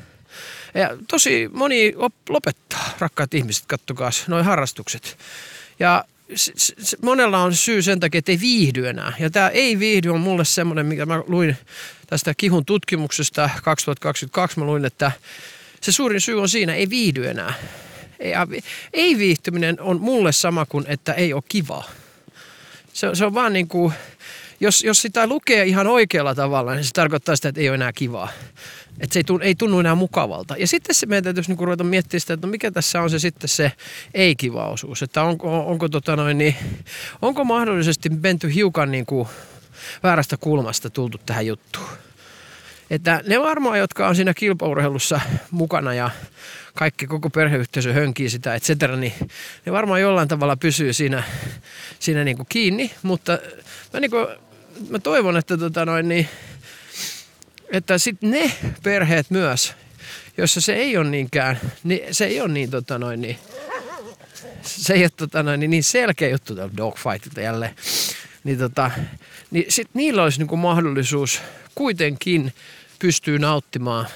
ja 0.77 0.97
tosi 1.07 1.49
moni 1.53 1.93
lopettaa, 2.29 2.89
rakkaat 2.99 3.33
ihmiset, 3.33 3.65
kattokaa 3.65 4.09
noin 4.27 4.45
harrastukset. 4.45 5.17
Ja 5.79 6.05
monella 7.01 7.43
on 7.43 7.55
syy 7.55 7.81
sen 7.81 7.99
takia, 7.99 8.19
että 8.19 8.31
ei 8.31 8.39
viihdy 8.41 8.87
enää. 8.87 9.13
Ja 9.19 9.29
tämä 9.29 9.49
ei 9.49 9.79
viihdy 9.79 10.09
on 10.09 10.19
mulle 10.19 10.45
semmoinen, 10.45 10.85
mikä 10.85 11.05
mä 11.05 11.23
luin 11.27 11.57
tästä 12.07 12.33
Kihun 12.37 12.65
tutkimuksesta 12.65 13.49
2022. 13.63 14.59
Mä 14.59 14.65
luin, 14.65 14.85
että 14.85 15.11
se 15.81 15.91
suurin 15.91 16.21
syy 16.21 16.41
on 16.41 16.49
siinä, 16.49 16.73
ei 16.73 16.89
viihdy 16.89 17.27
enää. 17.27 17.53
Ei, 18.93 19.17
viihtyminen 19.17 19.81
on 19.81 20.01
mulle 20.01 20.31
sama 20.31 20.65
kuin, 20.65 20.85
että 20.87 21.13
ei 21.13 21.33
ole 21.33 21.43
kivaa. 21.49 21.89
Se, 22.93 23.07
se 23.13 23.25
on 23.25 23.33
vaan 23.33 23.53
niin 23.53 23.67
kuin, 23.67 23.93
jos, 24.59 24.83
jos 24.83 25.01
sitä 25.01 25.27
lukee 25.27 25.63
ihan 25.63 25.87
oikealla 25.87 26.35
tavalla, 26.35 26.73
niin 26.73 26.83
se 26.83 26.91
tarkoittaa 26.93 27.35
sitä, 27.35 27.49
että 27.49 27.61
ei 27.61 27.69
ole 27.69 27.75
enää 27.75 27.93
kivaa. 27.93 28.29
Että 28.99 29.13
se 29.13 29.19
ei 29.19 29.23
tunnu, 29.23 29.45
ei 29.45 29.55
tunnu 29.55 29.79
enää 29.79 29.95
mukavalta. 29.95 30.57
Ja 30.57 30.67
sitten 30.67 30.95
se 30.95 31.05
meidän 31.05 31.23
täytyisi 31.23 31.49
niinku 31.49 31.65
ruveta 31.65 31.83
miettimään 31.83 32.21
sitä, 32.21 32.33
että 32.33 32.47
no 32.47 32.51
mikä 32.51 32.71
tässä 32.71 33.01
on 33.01 33.09
se 33.09 33.19
sitten 33.19 33.47
se 33.49 33.71
ei-kiva 34.13 34.67
osuus. 34.67 35.03
Että 35.03 35.23
onko, 35.23 35.67
onko, 35.67 35.89
tota 35.89 36.15
noin, 36.15 36.37
niin, 36.37 36.55
onko 37.21 37.43
mahdollisesti 37.43 38.09
menty 38.09 38.53
hiukan 38.53 38.91
niin 38.91 39.05
kuin 39.05 39.27
väärästä 40.03 40.37
kulmasta 40.37 40.89
tultu 40.89 41.17
tähän 41.25 41.47
juttuun. 41.47 41.87
Että 42.89 43.21
ne 43.27 43.39
varmaan, 43.39 43.79
jotka 43.79 44.07
on 44.07 44.15
siinä 44.15 44.33
kilpaurheilussa 44.33 45.21
mukana 45.51 45.93
ja 45.93 46.09
kaikki 46.73 47.07
koko 47.07 47.29
perheyhteisö 47.29 47.93
hönkii 47.93 48.29
sitä, 48.29 48.55
et 48.55 48.63
cetera, 48.63 48.95
niin 48.95 49.13
ne 49.65 49.71
varmaan 49.71 50.01
jollain 50.01 50.27
tavalla 50.27 50.57
pysyy 50.57 50.93
siinä, 50.93 51.23
siinä 51.99 52.23
niin 52.23 52.37
kuin 52.37 52.47
kiinni. 52.49 52.91
Mutta 53.03 53.39
mä, 53.93 53.99
niin 53.99 54.11
kuin, 54.11 54.27
mä 54.89 54.99
toivon, 54.99 55.37
että 55.37 55.57
tota 55.57 55.85
noin, 55.85 56.07
niin, 56.07 56.27
että 57.71 57.97
sitten 57.97 58.31
ne 58.31 58.51
perheet 58.83 59.29
myös, 59.29 59.73
jossa 60.37 60.61
se 60.61 60.73
ei 60.73 60.97
ole 60.97 61.09
niinkään, 61.09 61.59
niin 61.83 62.15
se 62.15 62.25
ei 62.25 62.41
ole 62.41 62.53
niin, 62.53 62.71
tota 62.71 62.99
noin, 62.99 63.21
niin 63.21 63.37
se 64.61 64.93
ei 64.93 65.03
ole 65.03 65.09
tota 65.17 65.43
noin, 65.43 65.59
niin, 65.59 65.71
niin 65.71 65.83
selkeä 65.83 66.29
juttu 66.29 66.55
tällä 66.55 66.77
dogfightilta 66.77 67.41
jälleen. 67.41 67.75
Niin, 68.43 68.57
tota, 68.57 68.91
niin 69.51 69.65
sit 69.69 69.89
niillä 69.93 70.23
olisi 70.23 70.39
niinku 70.39 70.57
mahdollisuus 70.57 71.41
kuitenkin 71.75 72.53
pystyy 72.99 73.39
nauttimaan 73.39 74.07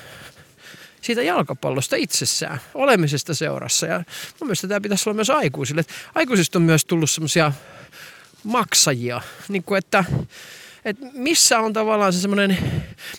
siitä 1.01 1.21
jalkapallosta 1.21 1.95
itsessään, 1.95 2.61
olemisesta 2.73 3.33
seurassa. 3.33 3.85
Ja 3.85 3.97
mun 3.97 4.47
mielestä 4.47 4.67
tämä 4.67 4.81
pitäisi 4.81 5.09
olla 5.09 5.15
myös 5.15 5.29
aikuisille. 5.29 5.85
Aikuisista 6.15 6.59
on 6.59 6.63
myös 6.63 6.85
tullut 6.85 7.09
semmoisia 7.09 7.51
maksajia, 8.43 9.21
niin 9.47 9.63
kuin 9.63 9.77
että 9.77 10.03
että 10.85 11.05
missä 11.13 11.59
on 11.59 11.73
tavallaan 11.73 12.13
se 12.13 12.19
semmoinen, 12.19 12.57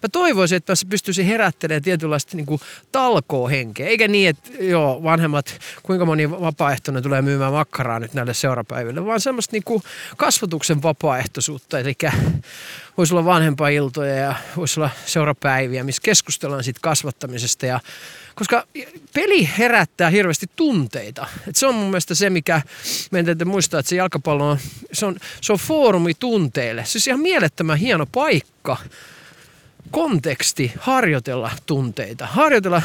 mä 0.02 0.08
toivoisin, 0.12 0.56
että 0.56 0.72
mä 0.72 0.90
pystyisin 0.90 1.26
herättelemään 1.26 1.82
tietynlaista 1.82 2.36
niin 2.36 2.60
talkoohenkeä, 2.92 3.86
eikä 3.86 4.08
niin, 4.08 4.28
että 4.28 4.50
joo, 4.60 5.02
vanhemmat, 5.02 5.58
kuinka 5.82 6.06
moni 6.06 6.30
vapaaehtoinen 6.30 7.02
tulee 7.02 7.22
myymään 7.22 7.52
makkaraa 7.52 8.00
nyt 8.00 8.14
näille 8.14 8.34
seurapäiville, 8.34 9.06
vaan 9.06 9.20
semmoista 9.20 9.52
niin 9.52 9.64
kuin 9.64 9.82
kasvatuksen 10.16 10.82
vapaaehtoisuutta, 10.82 11.78
eli 11.78 11.94
voisi 12.98 13.14
olla 13.14 13.24
vanhempailtoja 13.24 14.14
ja 14.14 14.34
voisi 14.56 14.80
olla 14.80 14.90
seurapäiviä, 15.06 15.84
missä 15.84 16.02
keskustellaan 16.02 16.64
siitä 16.64 16.80
kasvattamisesta 16.82 17.66
ja 17.66 17.80
koska 18.34 18.66
peli 19.14 19.50
herättää 19.58 20.10
hirveästi 20.10 20.46
tunteita. 20.56 21.26
Et 21.48 21.56
se 21.56 21.66
on 21.66 21.74
mun 21.74 21.86
mielestä 21.86 22.14
se, 22.14 22.30
mikä 22.30 22.62
meidän 23.10 23.26
täytyy 23.26 23.44
muistaa, 23.44 23.80
että 23.80 23.90
se 23.90 23.96
jalkapallo 23.96 24.50
on, 24.50 24.58
se 24.92 25.06
on, 25.06 25.16
se 25.40 25.52
on 25.52 25.58
foorumi 25.58 26.14
tunteille. 26.14 26.84
Se 26.84 26.98
on 26.98 27.02
ihan 27.06 27.20
mielettömän 27.20 27.78
hieno 27.78 28.06
paikka, 28.06 28.76
konteksti 29.90 30.72
harjoitella 30.78 31.50
tunteita. 31.66 32.26
Harjoitella 32.26 32.82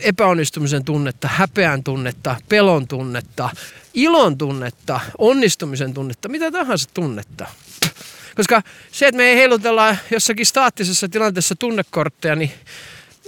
epäonnistumisen 0.00 0.84
tunnetta, 0.84 1.28
häpeän 1.28 1.84
tunnetta, 1.84 2.36
pelon 2.48 2.88
tunnetta, 2.88 3.50
ilon 3.94 4.38
tunnetta, 4.38 5.00
onnistumisen 5.18 5.94
tunnetta, 5.94 6.28
mitä 6.28 6.50
tahansa 6.50 6.88
tunnetta. 6.94 7.46
Koska 8.40 8.62
se, 8.92 9.06
että 9.06 9.16
me 9.16 9.24
ei 9.24 9.36
heilutella 9.36 9.96
jossakin 10.10 10.46
staattisessa 10.46 11.08
tilanteessa 11.08 11.54
tunnekortteja, 11.58 12.36
niin 12.36 12.50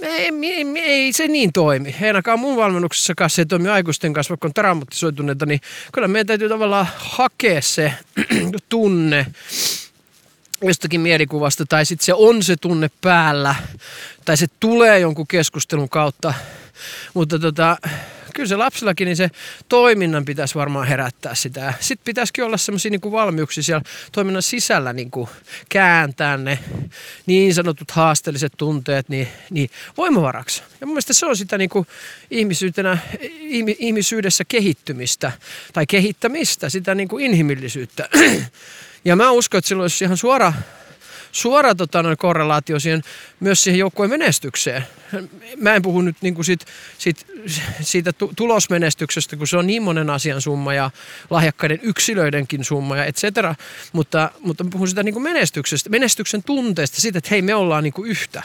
ei, 0.01 0.29
ei, 0.43 0.65
ei 0.75 1.13
se 1.13 1.27
niin 1.27 1.53
toimi. 1.53 1.95
Ei 2.01 2.07
ainakaan 2.07 2.39
mun 2.39 2.57
valmennuksessa 2.57 3.13
se 3.27 3.45
toimi 3.45 3.69
aikuisten 3.69 4.13
kanssa, 4.13 4.31
vaikka 4.31 4.47
on 4.47 4.53
traumatisoituneita, 4.53 5.45
niin 5.45 5.61
kyllä 5.91 6.07
meidän 6.07 6.27
täytyy 6.27 6.49
tavallaan 6.49 6.87
hakea 6.95 7.61
se 7.61 7.93
tunne 8.69 9.25
jostakin 10.63 11.01
mielikuvasta, 11.01 11.65
tai 11.65 11.85
sitten 11.85 12.05
se 12.05 12.13
on 12.13 12.43
se 12.43 12.55
tunne 12.55 12.89
päällä, 13.01 13.55
tai 14.25 14.37
se 14.37 14.47
tulee 14.59 14.99
jonkun 14.99 15.27
keskustelun 15.27 15.89
kautta. 15.89 16.33
Mutta 17.13 17.39
tota, 17.39 17.77
kyllä 18.33 18.49
se 18.49 18.55
lapsillakin, 18.55 19.05
niin 19.05 19.17
se 19.17 19.29
toiminnan 19.69 20.25
pitäisi 20.25 20.55
varmaan 20.55 20.87
herättää 20.87 21.35
sitä. 21.35 21.73
Sitten 21.79 22.05
pitäisikin 22.05 22.43
olla 22.43 22.57
semmoisia 22.57 22.91
niin 22.91 23.11
valmiuksia 23.11 23.63
siellä 23.63 23.83
toiminnan 24.11 24.41
sisällä 24.41 24.93
niin 24.93 25.11
kuin 25.11 25.29
kääntää 25.69 26.37
ne 26.37 26.59
niin 27.25 27.53
sanotut 27.53 27.91
haasteelliset 27.91 28.53
tunteet 28.57 29.09
niin, 29.09 29.27
niin 29.49 29.69
voimavaraksi. 29.97 30.63
Ja 30.81 30.87
mun 30.87 30.93
mielestä 30.93 31.13
se 31.13 31.25
on 31.25 31.37
sitä 31.37 31.57
niin 31.57 31.69
kuin 31.69 31.87
ihmisyytenä, 32.31 32.97
ihmisyydessä 33.79 34.43
kehittymistä 34.47 35.31
tai 35.73 35.85
kehittämistä, 35.85 36.69
sitä 36.69 36.95
niin 36.95 37.07
kuin 37.07 37.25
inhimillisyyttä. 37.25 38.09
Ja 39.05 39.15
mä 39.15 39.31
uskon, 39.31 39.57
että 39.57 39.67
silloin 39.67 39.83
olisi 39.83 40.03
ihan 40.03 40.17
suora 40.17 40.53
suora 41.33 41.75
tota, 41.75 42.03
noin 42.03 42.17
korrelaatio 42.17 42.79
siihen, 42.79 43.01
myös 43.39 43.63
siihen 43.63 43.79
joukkueen 43.79 44.09
menestykseen. 44.09 44.87
Mä 45.57 45.75
en 45.75 45.81
puhu 45.81 46.01
nyt 46.01 46.15
niin 46.21 46.35
kuin 46.35 46.45
siitä, 46.45 46.65
siitä, 46.97 47.25
siitä 47.81 48.11
tulosmenestyksestä, 48.35 49.35
kun 49.35 49.47
se 49.47 49.57
on 49.57 49.67
niin 49.67 49.83
monen 49.83 50.09
asian 50.09 50.41
summa 50.41 50.73
ja 50.73 50.91
lahjakkaiden 51.29 51.79
yksilöidenkin 51.81 52.63
summa 52.63 52.97
ja 52.97 53.05
et 53.05 53.15
cetera, 53.15 53.55
mutta, 53.93 54.31
mutta 54.39 54.63
mä 54.63 54.69
puhun 54.69 54.87
sitä 54.87 55.03
niin 55.03 55.13
kuin 55.13 55.23
menestyksestä, 55.23 55.89
menestyksen 55.89 56.43
tunteesta, 56.43 57.01
siitä, 57.01 57.17
että 57.17 57.29
hei 57.31 57.41
me 57.41 57.55
ollaan 57.55 57.83
niin 57.83 57.93
kuin 57.93 58.09
yhtä. 58.09 58.43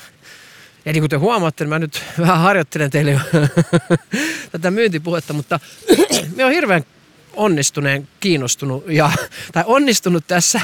Ja 0.85 0.93
niin 0.93 1.03
kuin 1.03 1.11
te 1.11 1.17
huomaatte, 1.17 1.65
niin 1.65 1.69
mä 1.69 1.79
nyt 1.79 2.03
vähän 2.19 2.39
harjoittelen 2.39 2.91
teille 2.91 3.21
tätä 4.53 4.71
myyntipuhetta, 4.71 5.33
mutta 5.33 5.61
me 6.37 6.45
on 6.45 6.53
hirveän 6.53 6.85
onnistuneen 7.33 8.09
kiinnostunut 8.21 8.85
ja, 8.89 9.11
tai 9.53 9.65
onnistunut 9.67 10.25
tässä 10.27 10.61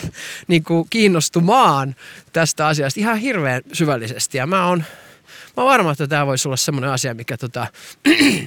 niin 0.49 0.65
kuin 0.65 0.87
kiinnostumaan 0.91 1.97
tästä 2.33 2.67
asiasta 2.67 3.01
ihan 3.01 3.17
hirveän 3.17 3.63
syvällisesti. 3.73 4.39
Ja 4.39 4.47
mä 4.47 4.69
oon, 4.69 4.85
mä 5.57 5.63
oon 5.63 5.67
varma, 5.67 5.93
että 5.93 6.07
tämä 6.07 6.27
voisi 6.27 6.49
olla 6.49 6.57
semmoinen 6.57 6.91
asia, 6.91 7.15
mikä, 7.15 7.37
tota, 7.37 7.67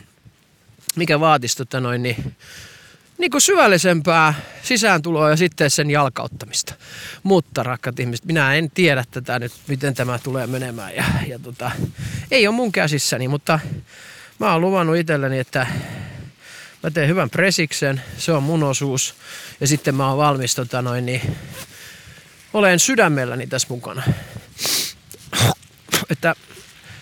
mikä 0.95 1.19
vaatisi 1.19 1.57
tota 1.57 1.79
noin, 1.79 2.03
niin, 2.03 2.35
niin 3.17 3.31
kuin 3.31 3.41
syvällisempää 3.41 4.33
sisääntuloa 4.63 5.29
ja 5.29 5.35
sitten 5.35 5.69
sen 5.69 5.89
jalkauttamista. 5.89 6.73
Mutta 7.23 7.63
rakkaat 7.63 7.99
ihmiset, 7.99 8.25
minä 8.25 8.53
en 8.53 8.71
tiedä 8.71 9.03
tätä 9.11 9.39
nyt, 9.39 9.51
miten 9.67 9.93
tämä 9.93 10.19
tulee 10.19 10.47
menemään. 10.47 10.95
Ja, 10.95 11.03
ja 11.27 11.39
tota, 11.39 11.71
ei 12.31 12.47
ole 12.47 12.55
mun 12.55 12.71
käsissäni, 12.71 13.27
mutta 13.27 13.59
mä 14.39 14.51
oon 14.51 14.61
luvannut 14.61 14.97
itselleni, 14.97 15.39
että 15.39 15.67
Mä 16.87 16.91
teen 16.91 17.09
hyvän 17.09 17.29
presiksen, 17.29 18.01
se 18.17 18.31
on 18.31 18.43
mun 18.43 18.63
osuus. 18.63 19.15
Ja 19.61 19.67
sitten 19.67 19.95
mä 19.95 20.09
oon 20.09 20.17
valmis 20.17 20.55
tota 20.55 20.81
noin, 20.81 21.05
niin 21.05 21.35
olen 22.53 22.79
sydämelläni 22.79 23.47
tässä 23.47 23.67
mukana. 23.69 24.03
Että 26.09 26.35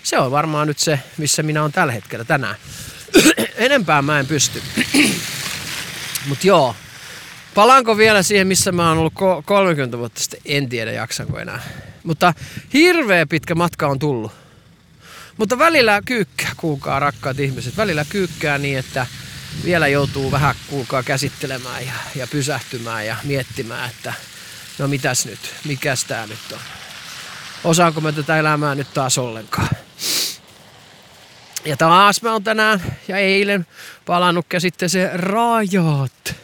se 0.04 0.18
on 0.18 0.32
varmaan 0.32 0.68
nyt 0.68 0.80
se, 0.80 1.00
missä 1.18 1.44
minä 1.44 1.64
on 1.64 1.72
tällä 1.72 1.94
hetkellä 1.94 2.26
tänään. 2.26 2.56
Enempää 3.56 4.02
mä 4.02 4.20
en 4.20 4.28
pysty. 4.28 4.62
Mut 6.28 6.44
joo, 6.44 6.76
palaanko 7.54 7.98
vielä 7.98 8.24
siihen, 8.24 8.48
missä 8.48 8.72
mä 8.72 8.90
oon 8.90 8.98
ollut 8.98 9.14
30 9.46 9.98
vuotta 9.98 10.22
sitten? 10.22 10.42
En 10.46 10.70
tiedä, 10.70 10.92
jaksanko 10.92 11.40
enää. 11.40 11.62
Mutta 12.04 12.34
hirveä 12.74 13.26
pitkä 13.26 13.56
matka 13.56 13.88
on 13.88 14.00
tullut. 14.00 14.32
Mutta 15.38 15.60
välillä 15.60 16.02
kyykkää, 16.06 16.52
kuulkaa 16.58 17.00
rakkaat 17.00 17.40
ihmiset. 17.40 17.78
Välillä 17.78 18.06
kyykkää 18.10 18.58
niin, 18.58 18.78
että 18.78 19.08
vielä 19.64 19.88
joutuu 19.88 20.32
vähän 20.32 20.56
kuulkaa 20.68 21.04
käsittelemään 21.04 21.86
ja, 21.86 21.94
ja 22.16 22.28
pysähtymään 22.28 23.06
ja 23.06 23.16
miettimään, 23.24 23.90
että 23.90 24.14
no 24.78 24.88
mitäs 24.88 25.26
nyt, 25.26 25.40
mikäs 25.66 26.04
tää 26.04 26.28
nyt 26.28 26.52
on. 26.54 26.60
Osaanko 27.64 28.02
mä 28.02 28.12
tätä 28.12 28.38
elämää 28.38 28.76
nyt 28.76 28.94
taas 28.94 29.18
ollenkaan. 29.18 29.70
Ja 31.66 31.78
taas 31.78 32.22
mä 32.22 32.32
oon 32.32 32.44
tänään 32.44 32.98
ja 33.08 33.18
eilen 33.18 33.68
palannut 34.06 34.46
se 34.88 35.10
rajat. 35.14 36.36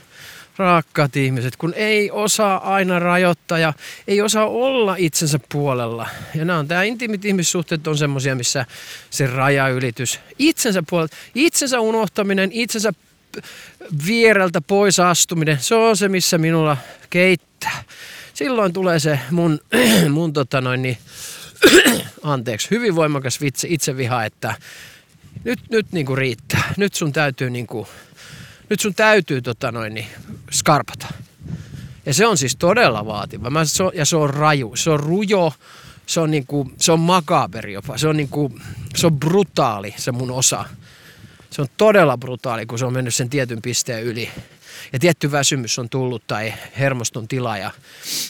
Rakkaat 0.62 1.16
ihmiset, 1.16 1.56
kun 1.56 1.74
ei 1.76 2.12
osaa 2.12 2.74
aina 2.74 3.00
rajoittaa 3.00 3.60
ja 3.60 3.74
ei 4.08 4.22
osaa 4.22 4.48
olla 4.48 4.96
itsensä 4.98 5.40
puolella. 5.52 6.10
Ja 6.36 6.46
nämä 6.46 6.60
on 6.60 6.68
tämä 6.68 6.84
intiimit 6.84 7.26
ihmissuhteet 7.26 7.88
on 7.88 7.98
semmosia, 7.98 8.36
missä 8.36 8.66
se 9.10 9.28
rajaylitys, 9.28 10.20
itsensä 10.40 10.84
puolelta, 10.90 11.16
itsensä 11.36 11.80
unohtaminen, 11.80 12.52
itsensä 12.52 12.94
viereltä 14.08 14.62
pois 14.62 15.00
astuminen, 15.00 15.58
se 15.62 15.76
on 15.76 15.98
se, 15.98 16.10
missä 16.10 16.38
minulla 16.38 16.78
keittää. 17.10 17.84
Silloin 18.34 18.74
tulee 18.74 19.00
se 19.00 19.20
mun, 19.32 19.60
mun 20.10 20.34
tota 20.34 20.62
noin 20.62 20.82
niin, 20.82 20.98
anteeksi, 22.24 22.72
hyvin 22.72 22.96
voimakas 22.96 23.42
vitsi, 23.42 23.68
itseviha, 23.70 24.26
että 24.26 24.56
nyt, 25.44 25.60
nyt 25.70 25.92
niin 25.92 26.06
kuin 26.06 26.18
riittää. 26.18 26.74
Nyt 26.78 26.94
sun 26.94 27.14
täytyy 27.14 27.50
niin 27.50 27.68
kuin, 27.68 27.88
nyt 28.70 28.80
sun 28.80 28.94
täytyy 28.94 29.42
tota 29.42 29.72
noin 29.72 29.94
niin, 29.94 30.08
skarpata. 30.52 31.08
Ja 32.06 32.14
se 32.14 32.28
on 32.28 32.38
siis 32.38 32.56
todella 32.56 33.06
vaativa. 33.06 33.50
Mä, 33.50 33.66
se 33.66 33.84
on, 33.84 33.92
ja 33.96 34.06
se 34.06 34.18
on 34.18 34.30
raju, 34.30 34.76
se 34.76 34.90
on 34.90 35.00
rujo, 35.00 35.54
se 36.06 36.20
on, 36.20 36.32
niin 36.32 36.48
kuin, 36.48 36.74
se 36.78 36.92
on 36.92 37.00
makaberi 37.00 37.74
jopa, 37.74 37.98
se 37.98 38.08
on, 38.08 38.18
niin 38.18 38.30
kuin, 38.30 38.62
se 38.96 39.08
on 39.08 39.20
brutaali 39.20 39.94
se 39.98 40.12
mun 40.12 40.32
osa 40.32 40.66
se 41.52 41.62
on 41.62 41.68
todella 41.78 42.18
brutaali, 42.18 42.66
kun 42.66 42.80
se 42.80 42.86
on 42.86 42.94
mennyt 42.94 43.16
sen 43.16 43.30
tietyn 43.30 43.62
pisteen 43.62 44.04
yli. 44.04 44.30
Ja 44.94 45.00
tietty 45.00 45.32
väsymys 45.32 45.80
on 45.80 45.90
tullut 45.90 46.24
tai 46.28 46.54
hermoston 46.80 47.28
tila. 47.28 47.58
Ja 47.58 47.72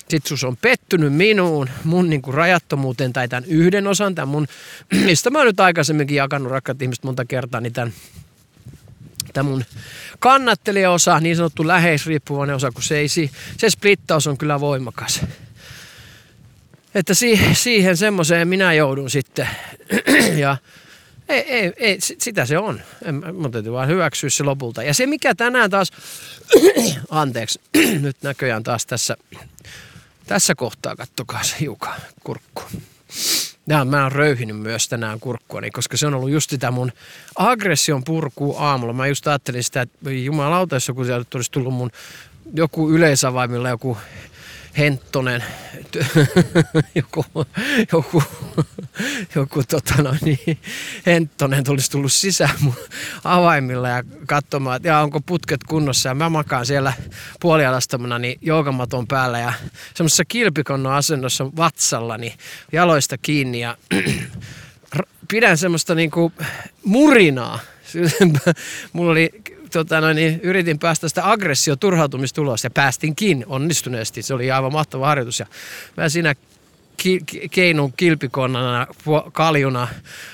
sit 0.07 0.25
sus 0.25 0.43
on 0.43 0.57
pettynyt 0.57 1.13
minuun, 1.13 1.69
mun 1.83 2.09
niin 2.09 2.21
kuin 2.21 2.33
rajattomuuteen 2.33 3.13
tai 3.13 3.27
tämän 3.27 3.45
yhden 3.47 3.87
osan, 3.87 4.15
tämän 4.15 4.27
mun, 4.27 4.47
mistä 5.05 5.29
mä 5.29 5.37
oon 5.37 5.47
nyt 5.47 5.59
aikaisemminkin 5.59 6.17
jakanut 6.17 6.51
rakkaat 6.51 6.81
ihmiset 6.81 7.03
monta 7.03 7.25
kertaa, 7.25 7.61
niin 7.61 7.73
tämän 7.73 7.93
tämä 9.33 9.49
mun 9.49 9.65
kannattelijaosa, 10.19 11.19
niin 11.19 11.35
sanottu 11.35 11.67
läheisriippuvainen 11.67 12.55
osa, 12.55 12.71
kun 12.71 12.83
se, 12.83 12.97
ei, 12.97 13.07
se 13.57 13.69
splittaus 13.69 14.27
on 14.27 14.37
kyllä 14.37 14.59
voimakas. 14.59 15.21
Että 16.95 17.13
siihen 17.53 17.97
semmoiseen 17.97 18.47
minä 18.47 18.73
joudun 18.73 19.09
sitten. 19.09 19.49
ja 20.37 20.57
ei, 21.29 21.41
ei, 21.41 21.73
ei, 21.77 21.97
sitä 21.99 22.45
se 22.45 22.57
on. 22.57 22.81
En, 23.05 23.35
mun 23.35 23.51
täytyy 23.51 23.71
vaan 23.71 23.87
hyväksyä 23.87 24.29
se 24.29 24.43
lopulta. 24.43 24.83
Ja 24.83 24.93
se 24.93 25.05
mikä 25.05 25.35
tänään 25.35 25.69
taas, 25.69 25.91
anteeksi, 27.09 27.59
nyt 28.01 28.17
näköjään 28.21 28.63
taas 28.63 28.85
tässä, 28.85 29.17
tässä 30.25 30.55
kohtaa, 30.55 30.95
kattokaa 30.95 31.43
se 31.43 31.55
hiukan 31.59 32.01
kurkku. 32.23 32.63
Ja 33.71 33.85
mä 33.85 34.03
oon 34.03 34.11
röyhinyt 34.11 34.59
myös 34.59 34.89
tänään 34.89 35.19
kurkkua, 35.19 35.61
koska 35.73 35.97
se 35.97 36.07
on 36.07 36.13
ollut 36.13 36.29
just 36.29 36.49
sitä 36.49 36.71
mun 36.71 36.91
aggression 37.35 38.03
purkuu 38.03 38.57
aamulla. 38.57 38.93
Mä 38.93 39.07
just 39.07 39.27
ajattelin 39.27 39.63
sitä, 39.63 39.81
että 39.81 40.11
jumalauta, 40.11 40.75
jos 40.75 40.87
joku 40.87 41.03
sieltä 41.03 41.37
olisi 41.37 41.51
tullut 41.51 41.73
mun 41.73 41.91
joku 42.53 42.89
yleisavaimilla 42.89 43.69
joku 43.69 43.97
Henttonen, 44.77 45.43
joku, 46.95 47.25
joku, 47.91 48.23
joku 49.35 49.63
tota 49.63 50.01
no 50.03 50.15
niin, 50.21 50.57
Henttonen 51.05 51.63
tulisi 51.63 51.91
tullut 51.91 52.11
sisään 52.11 52.55
mun 52.59 52.75
avaimilla 53.23 53.89
ja 53.89 54.03
katsomaan, 54.27 54.75
että 54.75 54.99
onko 54.99 55.21
putket 55.21 55.63
kunnossa. 55.63 56.09
Ja 56.09 56.15
mä 56.15 56.29
makaan 56.29 56.65
siellä 56.65 56.93
puolialastamana 57.39 58.19
niin 58.19 58.37
joogamaton 58.41 59.07
päällä 59.07 59.39
ja 59.39 59.53
semmoisessa 59.93 60.25
kilpikonnon 60.25 60.93
asennossa 60.93 61.45
vatsalla 61.57 62.17
niin 62.17 62.33
jaloista 62.71 63.17
kiinni 63.17 63.59
ja 63.59 63.77
pidän 65.31 65.57
semmoista 65.57 65.95
niinku 65.95 66.31
murinaa. 66.83 67.59
Mulla 68.93 69.11
oli 69.11 69.40
tota 69.71 70.13
niin 70.13 70.39
yritin 70.43 70.79
päästä 70.79 71.09
sitä 71.09 71.31
aggressio 71.31 71.75
turhautumistulosta 71.75 72.65
ja 72.65 72.71
päästinkin 72.71 73.43
onnistuneesti. 73.47 74.21
Se 74.21 74.33
oli 74.33 74.51
aivan 74.51 74.71
mahtava 74.71 75.07
harjoitus 75.07 75.39
ja 75.39 75.45
mä 75.97 76.09
siinä 76.09 76.35
ki, 76.97 77.19
ki, 77.25 77.49
keinun 77.49 77.93
kilpikonnana, 77.93 78.87
kaljuna, 79.31 79.87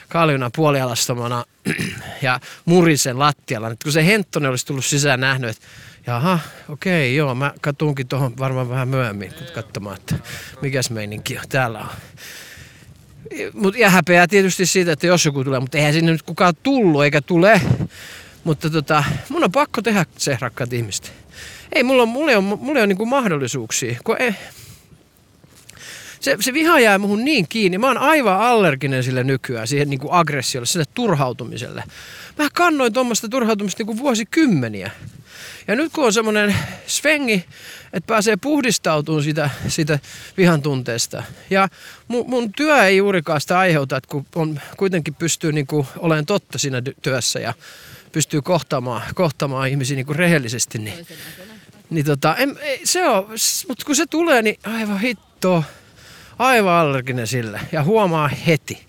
kaljuna 0.10 0.50
puolialastomana 0.56 1.45
ja 2.21 2.39
murisen 2.65 3.19
lattialla. 3.19 3.69
Nyt 3.69 3.84
kun 3.84 3.91
se 3.91 4.06
Henttonen 4.06 4.50
olisi 4.50 4.65
tullut 4.65 4.86
sisään 4.86 5.19
nähnyt, 5.19 5.50
että 5.50 5.65
jaha, 6.08 6.39
okei, 6.69 7.15
joo, 7.15 7.36
mä 7.36 7.54
katunkin 7.62 8.08
tuohon 8.08 8.38
varmaan 8.38 8.69
vähän 8.69 8.88
myöhemmin 8.88 9.34
katsomaan, 9.56 9.97
että 9.97 10.15
mikäs 10.62 10.89
meininki 10.89 11.38
on. 11.38 11.43
Täällä 11.50 11.80
on 11.80 11.89
Mut, 13.54 13.78
ja 13.78 13.89
häpeää 13.89 14.28
tietysti 14.28 14.65
siitä, 14.65 14.91
että 14.91 15.08
jos 15.08 15.26
joku 15.26 15.43
tulee, 15.43 15.60
mutta 15.60 15.78
eihän 15.78 15.93
sinne 15.93 16.12
nyt 16.12 16.21
kukaan 16.21 16.54
tullut 16.63 17.04
eikä 17.04 17.21
tule. 17.21 17.62
Mutta 18.47 18.69
tota, 18.69 19.03
mun 19.29 19.43
on 19.43 19.51
pakko 19.51 19.81
tehdä 19.81 20.05
se, 20.17 20.38
rakkaat 20.41 20.73
ihmiset. 20.73 21.13
Ei, 21.71 21.83
mulla 21.83 22.03
on, 22.03 22.10
mulla 22.10 22.31
on, 22.31 22.43
mulla 22.43 22.81
on 22.81 22.89
niinku 22.89 23.05
mahdollisuuksia. 23.05 23.99
Kun 24.03 24.15
ei, 24.19 24.33
se, 26.19 26.38
se 26.39 26.53
viha 26.53 26.79
jää 26.79 26.97
muhun 26.97 27.25
niin 27.25 27.47
kiinni. 27.47 27.77
Mä 27.77 27.88
oon 27.88 27.97
aivan 27.97 28.39
allerginen 28.39 29.03
sille 29.03 29.23
nykyään, 29.23 29.67
siihen 29.67 29.89
niin 29.89 29.99
kuin 29.99 30.13
aggressiolle, 30.13 30.65
sille 30.65 30.86
turhautumiselle. 30.93 31.83
Mä 32.38 32.47
kannoin 32.53 32.93
tuommoista 32.93 33.29
turhautumista 33.29 33.79
niin 33.79 33.88
kuin 33.88 33.97
vuosikymmeniä. 33.97 34.91
Ja 35.67 35.75
nyt 35.75 35.93
kun 35.93 36.05
on 36.05 36.13
semmoinen 36.13 36.55
svengi, 36.86 37.45
että 37.93 38.07
pääsee 38.07 38.38
puhdistautumaan 38.38 39.23
sitä, 39.23 39.49
sitä 39.67 39.99
vihan 40.38 40.62
tunteesta. 40.62 41.23
Ja 41.49 41.67
mun, 42.07 42.29
mun 42.29 42.53
työ 42.53 42.83
ei 42.83 42.97
juurikaan 42.97 43.41
sitä 43.41 43.60
aiheuta, 43.60 43.97
että 43.97 44.10
kun 44.10 44.25
on, 44.36 44.60
kuitenkin 44.77 45.15
pystyy 45.15 45.51
niin 45.51 45.67
kuin 45.67 45.88
olemaan 45.97 46.25
totta 46.25 46.57
siinä 46.57 46.81
työssä 47.01 47.39
ja 47.39 47.53
pystyy 48.11 48.41
kohtaamaan, 48.41 49.01
kohtaamaan 49.15 49.69
ihmisiä 49.69 49.95
niin 49.95 50.05
kuin 50.05 50.15
rehellisesti, 50.15 50.77
niin, 50.77 51.07
niin 51.89 52.05
tota, 52.05 52.35
en, 52.35 52.57
ei, 52.61 52.81
se 52.83 53.07
on, 53.07 53.27
mutta 53.67 53.85
kun 53.85 53.95
se 53.95 54.05
tulee, 54.05 54.41
niin 54.41 54.59
aivan 54.63 54.99
hitto, 54.99 55.63
aivan 56.39 56.73
allerginen 56.73 57.27
sille 57.27 57.59
ja 57.71 57.83
huomaa 57.83 58.27
heti. 58.27 58.87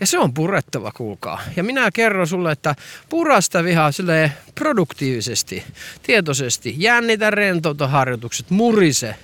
Ja 0.00 0.06
se 0.06 0.18
on 0.18 0.34
purettava, 0.34 0.92
kuulkaa. 0.92 1.40
Ja 1.56 1.64
minä 1.64 1.90
kerron 1.94 2.26
sulle, 2.26 2.52
että 2.52 2.74
purasta 3.08 3.64
vihaa 3.64 3.92
sille 3.92 4.32
produktiivisesti, 4.54 5.64
tietoisesti. 6.02 6.74
Jännitä 6.78 7.30
rentouta 7.30 7.88
harjoitukset, 7.88 8.50
murise. 8.50 9.14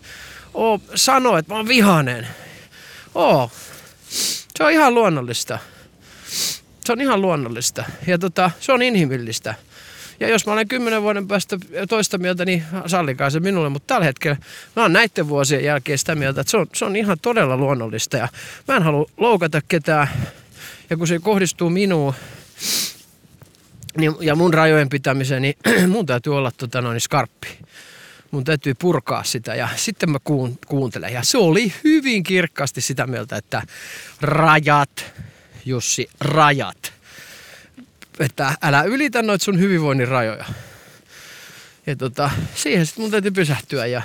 Oo, 0.54 0.80
sano, 0.94 1.38
että 1.38 1.52
mä 1.52 1.56
oon 1.56 1.68
vihanen. 1.68 2.26
Oo. 3.14 3.50
Se 4.56 4.64
on 4.64 4.72
ihan 4.72 4.94
luonnollista. 4.94 5.58
Se 6.84 6.92
on 6.92 7.00
ihan 7.00 7.22
luonnollista. 7.22 7.84
Ja 8.06 8.18
tota, 8.18 8.50
se 8.60 8.72
on 8.72 8.82
inhimillistä. 8.82 9.54
Ja 10.20 10.28
jos 10.28 10.46
mä 10.46 10.52
olen 10.52 10.68
kymmenen 10.68 11.02
vuoden 11.02 11.28
päästä 11.28 11.58
toista 11.88 12.18
mieltä, 12.18 12.44
niin 12.44 12.64
sallikaa 12.86 13.30
se 13.30 13.40
minulle. 13.40 13.68
Mutta 13.68 13.94
tällä 13.94 14.04
hetkellä 14.04 14.36
mä 14.76 14.82
oon 14.82 14.92
näiden 14.92 15.28
vuosien 15.28 15.64
jälkeen 15.64 15.98
sitä 15.98 16.14
mieltä, 16.14 16.40
että 16.40 16.50
se 16.50 16.56
on, 16.56 16.66
se 16.74 16.84
on 16.84 16.96
ihan 16.96 17.18
todella 17.22 17.56
luonnollista. 17.56 18.16
Ja 18.16 18.28
mä 18.68 18.76
en 18.76 18.82
halua 18.82 19.10
loukata 19.16 19.60
ketään 19.68 20.08
ja 20.90 20.96
kun 20.96 21.06
se 21.06 21.18
kohdistuu 21.18 21.70
minuun 21.70 22.14
niin, 23.96 24.14
ja 24.20 24.36
mun 24.36 24.54
rajojen 24.54 24.88
pitämiseen, 24.88 25.42
niin 25.42 25.54
mun 25.88 26.06
täytyy 26.06 26.36
olla 26.36 26.50
tota 26.50 26.80
noin, 26.80 27.00
skarppi. 27.00 27.48
Mun 28.30 28.44
täytyy 28.44 28.74
purkaa 28.74 29.24
sitä 29.24 29.54
ja 29.54 29.68
sitten 29.76 30.10
mä 30.10 30.18
kuun, 30.24 30.58
kuuntelen. 30.66 31.12
Ja 31.12 31.22
se 31.22 31.38
oli 31.38 31.72
hyvin 31.84 32.22
kirkkaasti 32.22 32.80
sitä 32.80 33.06
mieltä, 33.06 33.36
että 33.36 33.62
rajat, 34.20 35.12
Jussi, 35.64 36.08
rajat. 36.20 36.92
Että 38.18 38.54
älä 38.62 38.82
ylitä 38.82 39.22
noita 39.22 39.44
sun 39.44 39.58
hyvinvoinnin 39.58 40.08
rajoja. 40.08 40.44
Ja 41.86 41.96
tota, 41.96 42.30
siihen 42.54 42.86
sitten 42.86 43.02
mun 43.02 43.10
täytyy 43.10 43.30
pysähtyä 43.30 43.86
ja 43.86 44.02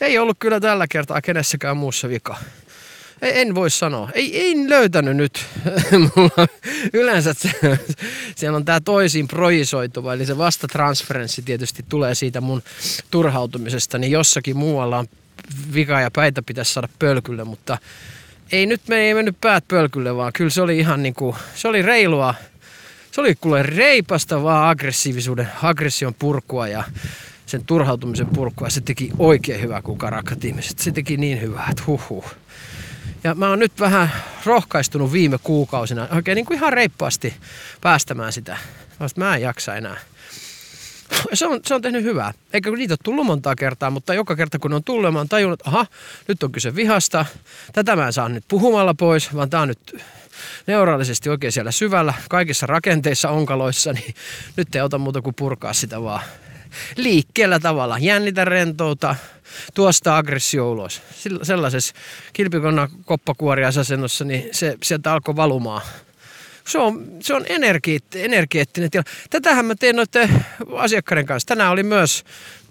ei 0.00 0.18
ollut 0.18 0.36
kyllä 0.38 0.60
tällä 0.60 0.86
kertaa 0.88 1.20
kenessäkään 1.20 1.76
muussa 1.76 2.08
vika. 2.08 2.36
En 3.22 3.54
voi 3.54 3.70
sanoa. 3.70 4.10
Ei, 4.14 4.50
en 4.50 4.70
löytänyt 4.70 5.16
nyt. 5.16 5.46
Mulla 6.16 6.48
yleensä 6.92 7.34
se, 7.34 7.78
siellä 8.36 8.56
on 8.56 8.64
tämä 8.64 8.80
toisin 8.80 9.28
projisoituva, 9.28 10.14
eli 10.14 10.26
se 10.26 10.38
vastatransferenssi 10.38 11.42
tietysti 11.42 11.84
tulee 11.88 12.14
siitä 12.14 12.40
mun 12.40 12.62
turhautumisesta, 13.10 13.98
niin 13.98 14.12
jossakin 14.12 14.56
muualla 14.56 14.98
on 14.98 15.06
vika 15.74 16.00
ja 16.00 16.10
päitä 16.10 16.42
pitäisi 16.42 16.72
saada 16.72 16.88
pölkylle, 16.98 17.44
mutta 17.44 17.78
ei 18.52 18.66
nyt 18.66 18.80
me 18.88 18.96
ei 18.96 19.14
mennyt 19.14 19.40
päät 19.40 19.64
pölkylle, 19.68 20.16
vaan 20.16 20.32
kyllä 20.32 20.50
se 20.50 20.62
oli 20.62 20.78
ihan 20.78 21.02
niinku, 21.02 21.36
se 21.54 21.68
oli 21.68 21.82
reilua. 21.82 22.34
Se 23.10 23.20
oli 23.20 23.34
kuule 23.34 23.62
reipasta 23.62 24.42
vaan 24.42 24.68
aggressiivisuuden, 24.68 25.48
aggression 25.62 26.14
purkua 26.14 26.68
ja 26.68 26.84
sen 27.46 27.64
turhautumisen 27.64 28.26
purkua. 28.26 28.70
Se 28.70 28.80
teki 28.80 29.10
oikein 29.18 29.60
hyvää 29.60 29.82
kukarakat 29.82 30.44
ihmiset. 30.44 30.78
Se 30.78 30.90
teki 30.90 31.16
niin 31.16 31.40
hyvää, 31.40 31.68
että 31.70 31.82
huhhuh. 31.86 32.24
Ja 33.24 33.34
mä 33.34 33.48
oon 33.48 33.58
nyt 33.58 33.80
vähän 33.80 34.12
rohkaistunut 34.44 35.12
viime 35.12 35.38
kuukausina 35.42 36.08
oikein 36.14 36.36
niin 36.36 36.46
kuin 36.46 36.56
ihan 36.56 36.72
reippaasti 36.72 37.34
päästämään 37.80 38.32
sitä. 38.32 38.56
Mä 39.16 39.36
en 39.36 39.42
jaksa 39.42 39.74
enää. 39.74 39.96
Se 41.34 41.46
on, 41.46 41.60
se 41.66 41.74
on 41.74 41.82
tehnyt 41.82 42.04
hyvää. 42.04 42.32
Eikä 42.52 42.70
niitä 42.70 42.92
ole 42.92 42.98
tullut 43.04 43.26
montaa 43.26 43.54
kertaa, 43.54 43.90
mutta 43.90 44.14
joka 44.14 44.36
kerta 44.36 44.58
kun 44.58 44.72
on 44.72 44.84
tullut, 44.84 45.12
mä 45.12 45.18
oon 45.18 45.28
tajunnut, 45.28 45.60
että 45.60 45.70
aha, 45.70 45.86
nyt 46.28 46.42
on 46.42 46.52
kyse 46.52 46.74
vihasta. 46.74 47.26
Tätä 47.72 47.96
mä 47.96 48.06
en 48.06 48.12
saa 48.12 48.28
nyt 48.28 48.44
puhumalla 48.48 48.94
pois, 48.94 49.34
vaan 49.34 49.50
tää 49.50 49.60
on 49.60 49.68
nyt 49.68 49.96
neuraalisesti 50.66 51.30
oikein 51.30 51.52
siellä 51.52 51.70
syvällä, 51.70 52.14
kaikissa 52.30 52.66
rakenteissa, 52.66 53.30
onkaloissa, 53.30 53.92
niin 53.92 54.14
nyt 54.56 54.74
ei 54.74 54.80
ota 54.80 54.98
muuta 54.98 55.22
kuin 55.22 55.34
purkaa 55.34 55.72
sitä 55.72 56.02
vaan 56.02 56.22
liikkeellä 56.96 57.60
tavalla. 57.60 57.98
Jännitä 57.98 58.44
rentouta, 58.44 59.16
tuosta 59.74 60.16
aggressio 60.16 60.70
ulos. 60.70 61.02
Sellaisessa 61.42 61.94
kilpikonnan 62.32 62.88
koppakuoriasasennossa, 63.04 64.24
niin 64.24 64.48
se 64.52 64.76
sieltä 64.82 65.12
alkoi 65.12 65.36
valumaan. 65.36 65.82
Se 66.68 66.78
on, 66.78 67.06
se 67.20 67.34
on 67.34 67.44
energi, 67.48 67.98
energeettinen 68.14 68.90
tila. 68.90 69.04
Tätähän 69.30 69.64
mä 69.64 69.74
teen 69.74 69.96
noiden 69.96 70.44
asiakkaiden 70.76 71.26
kanssa. 71.26 71.46
Tänään 71.46 71.72
oli 71.72 71.82
myös 71.82 72.24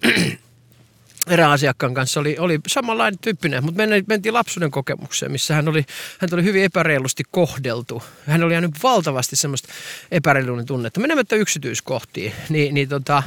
erään 1.28 1.52
asiakkaan 1.52 1.94
kanssa 1.94 2.20
oli, 2.20 2.36
oli 2.40 2.60
samanlainen 2.68 3.20
tyyppinen, 3.20 3.64
mutta 3.64 3.84
mentiin 4.08 4.34
lapsuuden 4.34 4.72
kokemukseen, 4.72 5.32
missä 5.32 5.54
hän 5.54 5.68
oli, 5.68 5.86
hän 6.20 6.30
oli 6.34 6.44
hyvin 6.44 6.64
epäreilusti 6.64 7.24
kohdeltu. 7.32 8.04
Hän 8.28 8.44
oli 8.44 8.54
jäänyt 8.54 8.84
valtavasti 8.84 9.36
semmoista 9.36 9.68
epäreiluuden 10.12 10.66
tunnetta. 10.66 11.00
Menemättä 11.00 11.36
yksityiskohtiin, 11.36 12.34
niin, 12.50 12.74
niin 12.74 12.90
tota, 12.90 13.24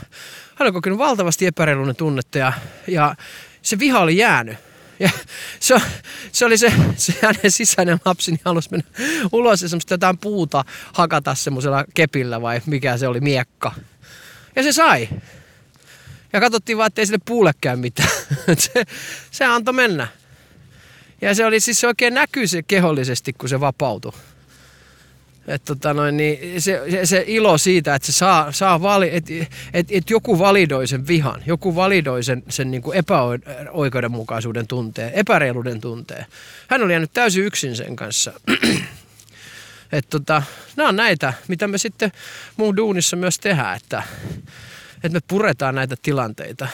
hän 0.55 0.67
oli 0.67 0.73
kokenut 0.73 0.99
valtavasti 0.99 1.47
epäreiluuden 1.47 1.97
tunnetta 1.97 2.39
ja, 2.39 2.53
ja 2.87 3.15
se 3.63 3.79
viha 3.79 4.01
oli 4.01 4.17
jäänyt. 4.17 4.70
Ja 5.01 5.11
se, 5.61 5.75
se 6.33 6.45
oli 6.45 6.59
se, 6.59 6.73
se 6.97 7.15
hänen 7.23 7.51
sisäinen 7.51 7.99
lapsi, 8.05 8.31
niin 8.31 8.41
halusi 8.45 8.69
mennä 8.71 8.87
ulos 9.33 9.63
ja 9.63 9.69
semmoista 9.69 9.95
jotain 9.95 10.19
puuta 10.19 10.65
hakata 10.93 11.35
semmoisella 11.35 11.85
kepillä 11.95 12.43
vai 12.43 12.61
mikä 12.67 12.97
se 12.97 13.09
oli, 13.09 13.21
miekka. 13.21 13.75
Ja 14.57 14.63
se 14.63 14.73
sai. 14.73 15.09
Ja 16.33 16.41
katsottiin 16.41 16.79
vaan, 16.79 16.87
ettei 16.87 17.07
sille 17.07 17.21
puulle 17.25 17.53
mitään. 17.77 18.09
se, 18.59 18.85
se 19.31 19.45
antoi 19.45 19.75
mennä. 19.75 20.09
Ja 21.21 21.35
se 21.35 21.45
oli 21.45 21.61
siis 21.61 21.81
se 21.81 21.87
oikein 21.87 22.15
näkyy 22.15 22.47
se 22.47 22.63
kehollisesti, 22.63 23.33
kun 23.33 23.49
se 23.49 23.61
vapautui. 23.61 24.13
Et 25.49 25.65
tota 25.65 25.95
noin, 25.95 26.17
niin 26.17 26.63
se, 26.63 26.83
se, 26.91 27.07
se, 27.07 27.25
ilo 27.27 27.59
siitä, 27.59 27.95
että 27.95 28.07
se 28.07 28.13
saa, 28.13 28.53
saa 28.53 28.83
vali, 28.83 29.11
että 29.13 29.33
et, 29.73 29.87
et 29.91 30.11
joku 30.11 30.39
validoi 30.39 30.87
sen 30.87 31.07
vihan, 31.07 31.43
joku 31.47 31.75
validoi 31.75 32.23
sen, 32.23 32.43
sen 32.49 32.71
niin 32.71 32.83
kuin 32.83 32.97
epäoikeudenmukaisuuden 32.99 34.67
tunteen, 34.67 35.13
epäreiluuden 35.15 35.81
tunteen. 35.81 36.27
Hän 36.69 36.83
oli 36.83 36.93
jäänyt 36.93 37.13
täysin 37.13 37.45
yksin 37.45 37.77
sen 37.77 37.97
kanssa. 37.97 38.33
Et 39.93 40.07
tota, 40.11 40.43
nämä 40.77 40.89
on 40.89 40.97
näitä, 40.97 41.33
mitä 41.49 41.69
me 41.69 41.79
sitten 41.79 42.13
muun 42.57 42.77
duunissa 42.77 43.17
myös 43.17 43.39
tehdään, 43.39 43.77
että 43.77 44.03
että 45.05 45.17
me 45.17 45.21
puretaan 45.29 45.75
näitä 45.75 45.97
tilanteita. 46.03 46.69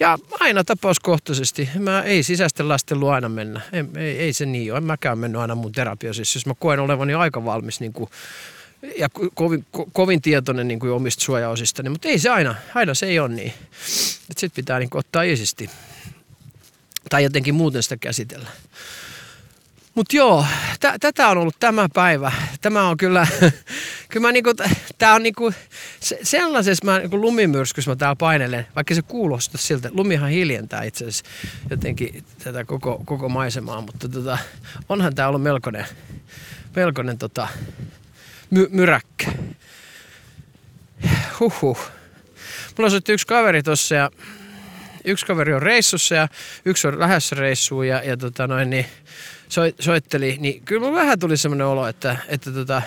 Ja 0.00 0.18
aina 0.40 0.64
tapauskohtaisesti. 0.64 1.68
Mä 1.78 2.02
ei 2.02 2.22
sisäisten 2.22 2.68
lasten 2.68 3.00
luo 3.00 3.12
aina 3.12 3.28
mennä. 3.28 3.60
Ei, 3.72 3.84
ei, 3.96 4.18
ei 4.18 4.32
se 4.32 4.46
niin 4.46 4.72
ole. 4.72 4.78
En 4.78 4.84
mäkään 4.84 5.18
mennyt 5.18 5.40
aina 5.40 5.54
mun 5.54 5.72
terapiassa. 5.72 6.22
Jos 6.34 6.46
mä 6.46 6.54
koen 6.58 6.80
olevani 6.80 7.14
aika 7.14 7.44
valmis 7.44 7.80
niin 7.80 7.92
kuin, 7.92 8.10
ja 8.98 9.08
kovin, 9.34 9.66
ko, 9.70 9.88
kovin 9.92 10.22
tietoinen 10.22 10.68
niin 10.68 10.80
kuin 10.80 10.92
omista 10.92 11.24
suojaosista, 11.24 11.82
niin, 11.82 11.92
mutta 11.92 12.08
ei 12.08 12.18
se 12.18 12.28
aina, 12.28 12.54
aina 12.74 12.94
se 12.94 13.06
ei 13.06 13.18
ole 13.18 13.28
niin. 13.28 13.52
Sitten 14.36 14.50
pitää 14.50 14.78
niin 14.78 14.90
kuin, 14.90 15.00
ottaa 15.00 15.22
isisti. 15.22 15.70
Tai 17.10 17.22
jotenkin 17.22 17.54
muuten 17.54 17.82
sitä 17.82 17.96
käsitellä. 17.96 18.48
Mutta 19.94 20.16
joo, 20.16 20.46
t- 20.80 21.00
tätä 21.00 21.28
on 21.28 21.38
ollut 21.38 21.56
tämä 21.60 21.88
päivä. 21.94 22.32
Tämä 22.60 22.88
on 22.88 22.96
kyllä, 22.96 23.26
kyllä 24.10 24.26
mä 24.26 24.32
niinku, 24.32 24.50
tää 24.98 25.14
on 25.14 25.22
niinku, 25.22 25.52
se, 26.00 26.18
sellaisessa 26.22 26.84
mä 26.84 26.98
niinku 26.98 27.20
lumimyrskyssä 27.20 27.90
mä 27.90 27.96
täällä 27.96 28.16
painelen, 28.16 28.66
vaikka 28.74 28.94
se 28.94 29.02
kuulostaa 29.02 29.58
siltä, 29.58 29.90
lumihan 29.92 30.30
hiljentää 30.30 30.82
itse 30.82 31.04
asiassa 31.04 31.24
jotenkin 31.70 32.24
tätä 32.44 32.64
koko, 32.64 33.02
koko 33.04 33.28
maisemaa, 33.28 33.80
mutta 33.80 34.08
tota, 34.08 34.38
onhan 34.88 35.14
tää 35.14 35.28
ollut 35.28 35.42
melkoinen, 35.42 35.86
melkoinen 36.76 37.18
tota, 37.18 37.48
my, 38.50 38.68
myräkkä. 38.70 39.32
Huhhuh. 41.40 41.78
Mulla 42.78 42.90
soitti 42.90 43.12
yksi 43.12 43.26
kaveri 43.26 43.62
tossa 43.62 43.94
ja 43.94 44.10
yksi 45.04 45.26
kaveri 45.26 45.54
on 45.54 45.62
reissussa 45.62 46.14
ja 46.14 46.28
yksi 46.64 46.88
on 46.88 47.00
lähdössä 47.00 47.36
reissuun 47.36 47.88
ja, 47.88 48.02
ja 48.02 48.16
tota 48.16 48.46
noin, 48.46 48.70
niin 48.70 48.86
soitteli, 49.80 50.36
niin 50.40 50.62
kyllä 50.64 50.80
mulla 50.80 51.00
vähän 51.00 51.18
tuli 51.18 51.36
semmoinen 51.36 51.66
olo, 51.66 51.88
että, 51.88 52.16
että 52.28 52.50
tota, 52.50 52.82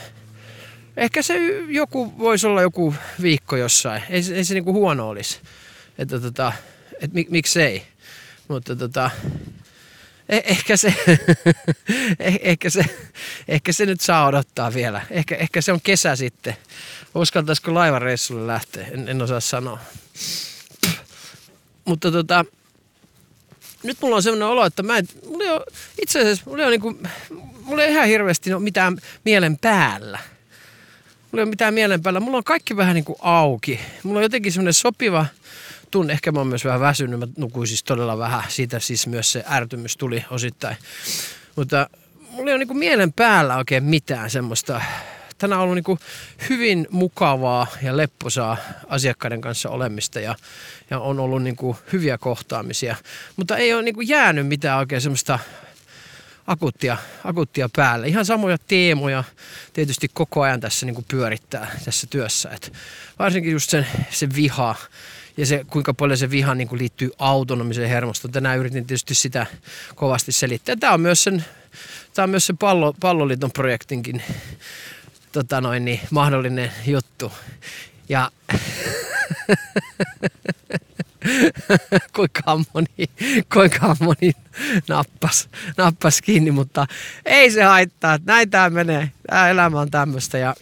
ehkä 0.97 1.21
se 1.21 1.37
joku 1.67 2.19
voisi 2.19 2.47
olla 2.47 2.61
joku 2.61 2.95
viikko 3.21 3.55
jossain. 3.55 4.03
Ei, 4.09 4.21
ei 4.33 4.43
se 4.43 4.53
niinku 4.53 4.73
huono 4.73 5.09
olisi. 5.09 5.39
Että 5.97 6.19
tota, 6.19 6.53
et 7.01 7.13
mik, 7.13 7.29
miksei. 7.29 7.83
Mutta 8.47 8.75
tota, 8.75 9.09
eh, 10.29 10.43
ehkä 10.45 10.77
se, 10.77 10.93
eh, 12.19 12.39
ehkä, 12.41 12.69
se, 12.69 12.85
ehkä 13.47 13.73
se 13.73 13.85
nyt 13.85 14.01
saa 14.01 14.25
odottaa 14.25 14.73
vielä. 14.73 15.05
Ehkä, 15.11 15.35
ehkä 15.35 15.61
se 15.61 15.71
on 15.71 15.81
kesä 15.81 16.15
sitten. 16.15 16.57
Uskaltaisiko 17.15 17.73
laivareissulle 17.73 18.47
lähteä? 18.47 18.87
En, 18.87 19.09
en 19.09 19.21
osaa 19.21 19.39
sanoa. 19.39 19.79
Mutta 21.85 22.11
tota, 22.11 22.45
nyt 23.87 23.97
mulla 24.01 24.15
on 24.15 24.23
sellainen 24.23 24.47
olo, 24.47 24.65
että 24.65 24.83
mä 24.83 24.97
en, 24.97 25.07
mulla 25.25 25.43
ei 25.43 25.49
ole, 25.49 25.65
itse 26.01 26.19
asiassa 26.19 26.43
mulla 26.45 26.63
ei 26.63 26.67
ole, 26.67 26.71
niinku, 26.71 26.97
mulla 27.61 27.83
ei 27.83 27.91
ihan 27.91 28.07
hirveästi 28.07 28.53
ole 28.53 28.63
mitään 28.63 28.97
mielen 29.25 29.57
päällä. 29.57 30.19
Mulla 31.31 31.41
ei 31.41 31.43
ole 31.43 31.49
mitään 31.49 31.73
mielen 31.73 32.03
päällä. 32.03 32.19
Mulla 32.19 32.37
on 32.37 32.43
kaikki 32.43 32.77
vähän 32.77 32.95
niin 32.95 33.05
kuin 33.05 33.17
auki. 33.21 33.79
Mulla 34.03 34.19
on 34.19 34.23
jotenkin 34.23 34.51
semmoinen 34.51 34.73
sopiva 34.73 35.25
tunne. 35.91 36.13
Ehkä 36.13 36.31
mä 36.31 36.39
oon 36.39 36.47
myös 36.47 36.65
vähän 36.65 36.79
väsynyt. 36.79 37.19
Mä 37.19 37.27
nukuin 37.37 37.67
siis 37.67 37.83
todella 37.83 38.17
vähän. 38.17 38.43
Siitä 38.47 38.79
siis 38.79 39.07
myös 39.07 39.31
se 39.31 39.43
ärtymys 39.51 39.97
tuli 39.97 40.25
osittain. 40.29 40.77
Mutta 41.55 41.89
mulla 42.29 42.49
ei 42.49 42.53
ole 42.53 42.59
niin 42.59 42.67
kuin 42.67 42.77
mielen 42.77 43.13
päällä 43.13 43.57
oikein 43.57 43.83
mitään 43.83 44.29
semmoista 44.29 44.81
tänään 45.37 45.61
on 45.61 45.69
ollut 45.69 45.87
niin 45.87 45.99
hyvin 46.49 46.87
mukavaa 46.91 47.67
ja 47.81 47.97
lepposaa 47.97 48.57
asiakkaiden 48.87 49.41
kanssa 49.41 49.69
olemista 49.69 50.19
ja, 50.19 50.35
ja 50.89 50.99
on 50.99 51.19
ollut 51.19 51.43
niin 51.43 51.57
hyviä 51.93 52.17
kohtaamisia. 52.17 52.95
Mutta 53.35 53.57
ei 53.57 53.73
ole 53.73 53.83
niin 53.83 54.07
jäänyt 54.07 54.47
mitään 54.47 54.79
oikein 54.79 55.01
semmoista 55.01 55.39
akuuttia, 56.47 56.97
akuuttia 57.23 57.69
päälle. 57.75 58.07
Ihan 58.07 58.25
samoja 58.25 58.57
teemoja 58.67 59.23
tietysti 59.73 60.07
koko 60.13 60.41
ajan 60.41 60.59
tässä 60.59 60.85
niin 60.85 61.05
pyörittää 61.07 61.71
tässä 61.85 62.07
työssä. 62.09 62.49
Et 62.49 62.73
varsinkin 63.19 63.51
just 63.51 63.69
sen, 63.69 63.87
se 64.09 64.29
viha 64.35 64.75
ja 65.37 65.45
se, 65.45 65.65
kuinka 65.69 65.93
paljon 65.93 66.17
se 66.17 66.31
viha 66.31 66.55
niin 66.55 66.69
liittyy 66.71 67.11
autonomiseen 67.19 67.89
hermostoon. 67.89 68.31
Tänään 68.31 68.59
yritin 68.59 68.85
tietysti 68.85 69.15
sitä 69.15 69.45
kovasti 69.95 70.31
selittää. 70.31 70.75
Tämä 70.75 70.93
on 70.93 71.01
myös 71.01 71.23
sen, 71.23 71.45
tämä 72.13 72.23
on 72.23 72.29
myös 72.29 72.47
se 72.47 72.53
pallo, 72.59 72.93
palloliiton 72.99 73.51
projektinkin 73.51 74.23
tota 75.37 75.61
noin, 75.61 75.85
niin, 75.85 75.99
mahdollinen 76.11 76.71
juttu. 76.85 77.31
Ja 78.09 78.31
kuinka 82.15 82.41
moni, 82.73 83.09
kuinka 83.53 83.95
moni 83.99 84.31
nappas, 84.87 85.49
nappas 85.77 86.21
kiinni, 86.21 86.51
mutta 86.51 86.87
ei 87.25 87.51
se 87.51 87.63
haittaa. 87.63 88.17
Näin 88.25 88.49
tämä 88.49 88.69
menee. 88.69 89.11
Tämä 89.27 89.49
elämä 89.49 89.79
on 89.79 89.91
tämmöistä 89.91 90.37
ja 90.37 90.55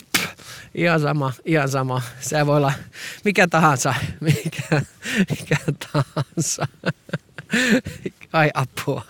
ihan 0.76 1.00
sama, 1.00 1.34
ihan 1.46 1.70
sama. 1.70 2.02
Se 2.20 2.46
voi 2.46 2.58
olla 2.58 2.74
mikä 3.26 3.48
tahansa, 3.48 3.94
mikä, 4.22 4.82
mikä 5.30 5.58
tahansa. 5.92 6.68
Ai 8.36 8.52
apua. 8.54 9.04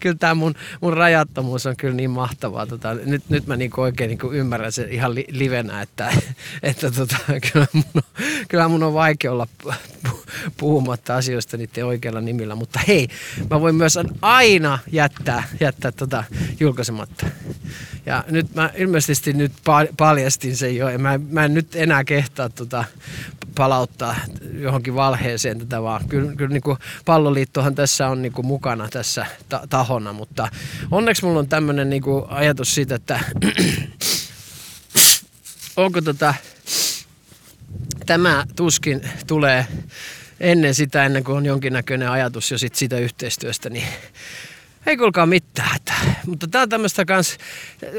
Kyllä 0.00 0.16
tämä 0.18 0.34
mun, 0.34 0.54
mun 0.80 0.92
rajattomuus 0.92 1.66
on 1.66 1.76
kyllä 1.76 1.94
niin 1.94 2.10
mahtavaa. 2.10 2.66
Tota, 2.66 2.94
nyt, 2.94 3.22
nyt 3.28 3.46
mä 3.46 3.56
niinku 3.56 3.80
oikein 3.80 4.08
niinku 4.08 4.32
ymmärrän 4.32 4.72
sen 4.72 4.92
ihan 4.92 5.14
li, 5.14 5.26
livenä, 5.30 5.82
että, 5.82 6.12
että 6.62 6.90
tota, 6.90 7.16
kyllä, 7.52 7.66
mun 7.72 8.02
kyllä 8.48 8.68
mun 8.68 8.82
on 8.82 8.94
vaikea 8.94 9.32
olla 9.32 9.46
puhumatta 10.56 11.16
asioista 11.16 11.56
niiden 11.56 11.86
oikealla 11.86 12.20
nimillä. 12.20 12.54
Mutta 12.54 12.80
hei, 12.88 13.08
mä 13.50 13.60
voin 13.60 13.74
myös 13.74 13.98
aina 14.22 14.78
jättää, 14.92 15.42
jättää 15.60 15.92
tota 15.92 16.24
julkaisematta. 16.60 17.26
Ja 18.06 18.24
nyt 18.30 18.54
mä 18.54 18.70
ilmeisesti 18.76 19.32
nyt 19.32 19.52
paljastin 19.96 20.56
sen 20.56 20.76
jo. 20.76 20.98
Mä, 20.98 21.20
mä 21.30 21.44
en 21.44 21.54
nyt 21.54 21.76
enää 21.76 22.04
kehtaa 22.04 22.48
tota 22.48 22.84
palauttaa 23.58 24.16
johonkin 24.52 24.94
valheeseen 24.94 25.58
tätä 25.58 25.82
vaan. 25.82 26.08
Kyllä, 26.08 26.32
kyllä 26.36 26.52
niin 26.52 26.62
kuin 26.62 26.78
palloliittohan 27.04 27.74
tässä 27.74 28.08
on 28.08 28.22
niin 28.22 28.32
kuin 28.32 28.46
mukana 28.58 28.88
tässä 28.88 29.26
ta- 29.48 29.66
tahona, 29.70 30.12
mutta 30.12 30.48
onneksi 30.90 31.24
mulla 31.24 31.38
on 31.38 31.48
tämmöinen 31.48 31.90
niin 31.90 32.02
kuin 32.02 32.24
ajatus 32.28 32.74
siitä, 32.74 32.94
että 32.94 33.20
onko 35.76 36.00
tota, 36.00 36.34
tämä 38.06 38.44
tuskin 38.56 39.00
tulee 39.26 39.66
ennen 40.40 40.74
sitä, 40.74 41.04
ennen 41.04 41.24
kuin 41.24 41.36
on 41.36 41.46
jonkinnäköinen 41.46 42.10
ajatus 42.10 42.50
jo 42.50 42.58
sit 42.58 42.74
siitä 42.74 42.98
yhteistyöstä, 42.98 43.70
niin 43.70 43.86
ei 44.86 44.96
kuulkaa 44.96 45.26
mitään. 45.26 45.76
Että, 45.76 45.92
mutta 46.26 46.46
tämä 46.48 46.62
on 46.62 46.68
tämmöistä 46.68 47.04
kans, 47.04 47.38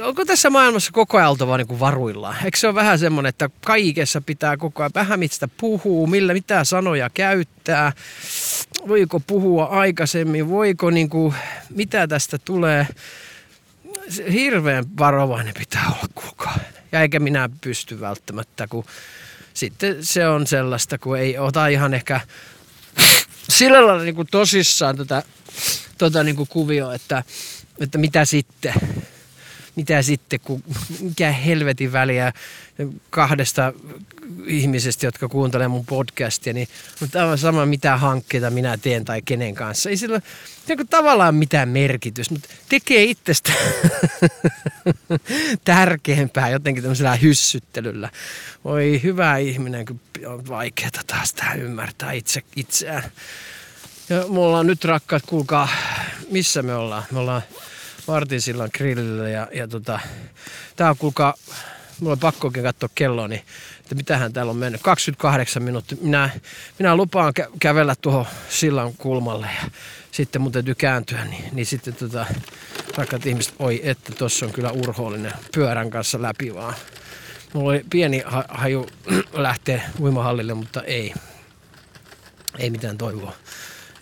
onko 0.04 0.26
tässä 0.26 0.50
maailmassa 0.50 0.92
koko 0.92 1.18
ajan 1.18 1.30
oltava 1.30 1.58
niin 1.58 1.80
varuillaan? 1.80 2.36
Eikö 2.46 2.58
se 2.58 2.68
ole 2.68 2.76
vähän 2.76 3.00
semmoinen, 3.00 3.30
että 3.30 3.50
kaikessa 3.66 4.22
pitää 4.22 4.58
koko 4.58 4.84
ajan 4.84 4.92
vähän 4.96 5.20
mistä 5.20 5.48
puhuu, 5.58 6.08
millä 6.08 6.34
mitä 6.34 6.64
sanoja 6.64 7.10
käyttää, 7.10 7.92
voiko 8.88 9.20
puhua 9.20 9.66
aikaisemmin, 9.66 10.50
voiko 10.50 10.90
niin 10.90 11.10
kuin, 11.10 11.36
mitä 11.70 12.08
tästä 12.08 12.38
tulee. 12.38 12.88
Hirveän 14.32 14.86
varovainen 14.98 15.54
pitää 15.60 15.86
olla 15.88 16.10
kukaan. 16.16 16.60
Ja 16.92 17.02
eikä 17.02 17.20
minä 17.20 17.50
pysty 17.62 18.00
välttämättä, 18.00 18.68
kun 18.68 18.86
sitten 19.54 20.06
se 20.06 20.28
on 20.28 20.48
sellaista, 20.48 20.98
kun 20.98 21.18
ei 21.18 21.38
ota 21.38 21.68
ihan 21.68 21.94
ehkä 21.94 22.22
sillä 23.50 23.88
lailla 23.88 24.04
niin 24.04 24.28
tosissaan 24.32 24.98
tätä 24.98 25.24
tota 26.00 26.24
niin 26.24 26.36
kuin 26.36 26.50
kuvio, 26.50 26.92
että, 26.92 27.24
että 27.80 27.98
mitä 27.98 28.26
sitten, 28.26 28.74
mitä 29.76 30.02
sitten, 30.02 30.40
kun 30.40 30.64
mikä 31.00 31.32
helvetin 31.32 31.92
väliä 31.92 32.34
kahdesta 33.10 33.74
ihmisestä, 34.46 35.06
jotka 35.06 35.28
kuuntelee 35.28 35.68
mun 35.68 35.86
podcastia, 35.86 36.54
niin 36.54 36.68
mutta 37.00 37.22
aivan 37.22 37.38
sama 37.38 37.66
mitä 37.66 37.98
hankkeita 37.98 38.50
minä 38.50 38.78
teen 38.78 39.06
tai 39.06 39.22
kenen 39.22 39.56
kanssa. 39.56 39.90
Ei 39.90 39.98
sillä 39.98 40.22
ole 40.70 40.86
tavallaan 40.90 41.36
mitään 41.36 41.70
merkitys, 41.70 42.32
mutta 42.32 42.50
tekee 42.70 43.04
itsestä 43.04 43.54
tärkeämpää 45.66 46.50
jotenkin 46.50 46.84
tämmöisellä 46.84 47.16
hyssyttelyllä. 47.16 48.10
Voi 48.64 49.00
hyvä 49.04 49.38
ihminen, 49.38 49.86
kun 49.86 50.00
on 50.26 50.48
vaikeaa 50.48 50.92
taas 51.08 51.34
tähän 51.34 51.60
ymmärtää 51.60 52.12
itse, 52.12 52.44
itseään. 52.56 53.12
Ja 54.10 54.28
mulla 54.28 54.60
on 54.60 54.68
nyt 54.68 54.86
rakkaat, 54.86 55.24
kuulkaa, 55.26 55.68
missä 56.32 56.64
me 56.64 56.76
ollaan? 56.76 57.04
Me 57.12 57.20
ollaan 57.20 57.42
Martinsillan 58.08 58.70
grillillä 58.78 59.30
ja, 59.30 59.48
ja 59.54 59.68
tota, 59.68 60.00
tää 60.76 60.90
on 60.90 60.98
kuulkaa, 60.98 61.34
mulla 62.00 62.14
on 62.14 62.20
pakko 62.20 62.48
oikein 62.48 62.66
katsoa 62.66 62.90
kelloa, 62.96 63.28
niin 63.28 63.42
että 63.82 63.96
mitähän 63.96 64.34
täällä 64.34 64.50
on 64.50 64.58
mennyt. 64.58 64.82
28 64.82 65.64
minuuttia. 65.64 65.98
Minä, 66.02 66.30
minä 66.80 66.96
lupaan 66.96 67.34
kä- 67.40 67.50
kävellä 67.60 67.96
tuohon 67.96 68.26
sillan 68.50 68.94
kulmalle 68.94 69.50
ja 69.64 69.70
sitten 70.12 70.42
mun 70.42 70.52
täytyy 70.52 70.76
kääntyä, 70.76 71.26
niin, 71.26 71.44
niin 71.52 71.66
sitten 71.66 71.96
tota, 71.96 72.26
rakkaat 72.98 73.26
ihmiset, 73.26 73.54
oi 73.60 73.82
että 73.84 74.12
tuossa 74.12 74.46
on 74.46 74.52
kyllä 74.52 74.72
urhoollinen 74.72 75.34
pyörän 75.54 75.90
kanssa 75.90 76.22
läpi 76.22 76.56
vaan. 76.56 76.74
Mulla 77.54 77.70
oli 77.70 77.86
pieni 77.90 78.24
haju 78.50 78.88
lähteä 79.34 79.82
uimahallille, 80.00 80.54
mutta 80.54 80.84
ei. 80.84 81.14
Ei 82.58 82.70
mitään 82.70 82.98
toivoa 82.98 83.34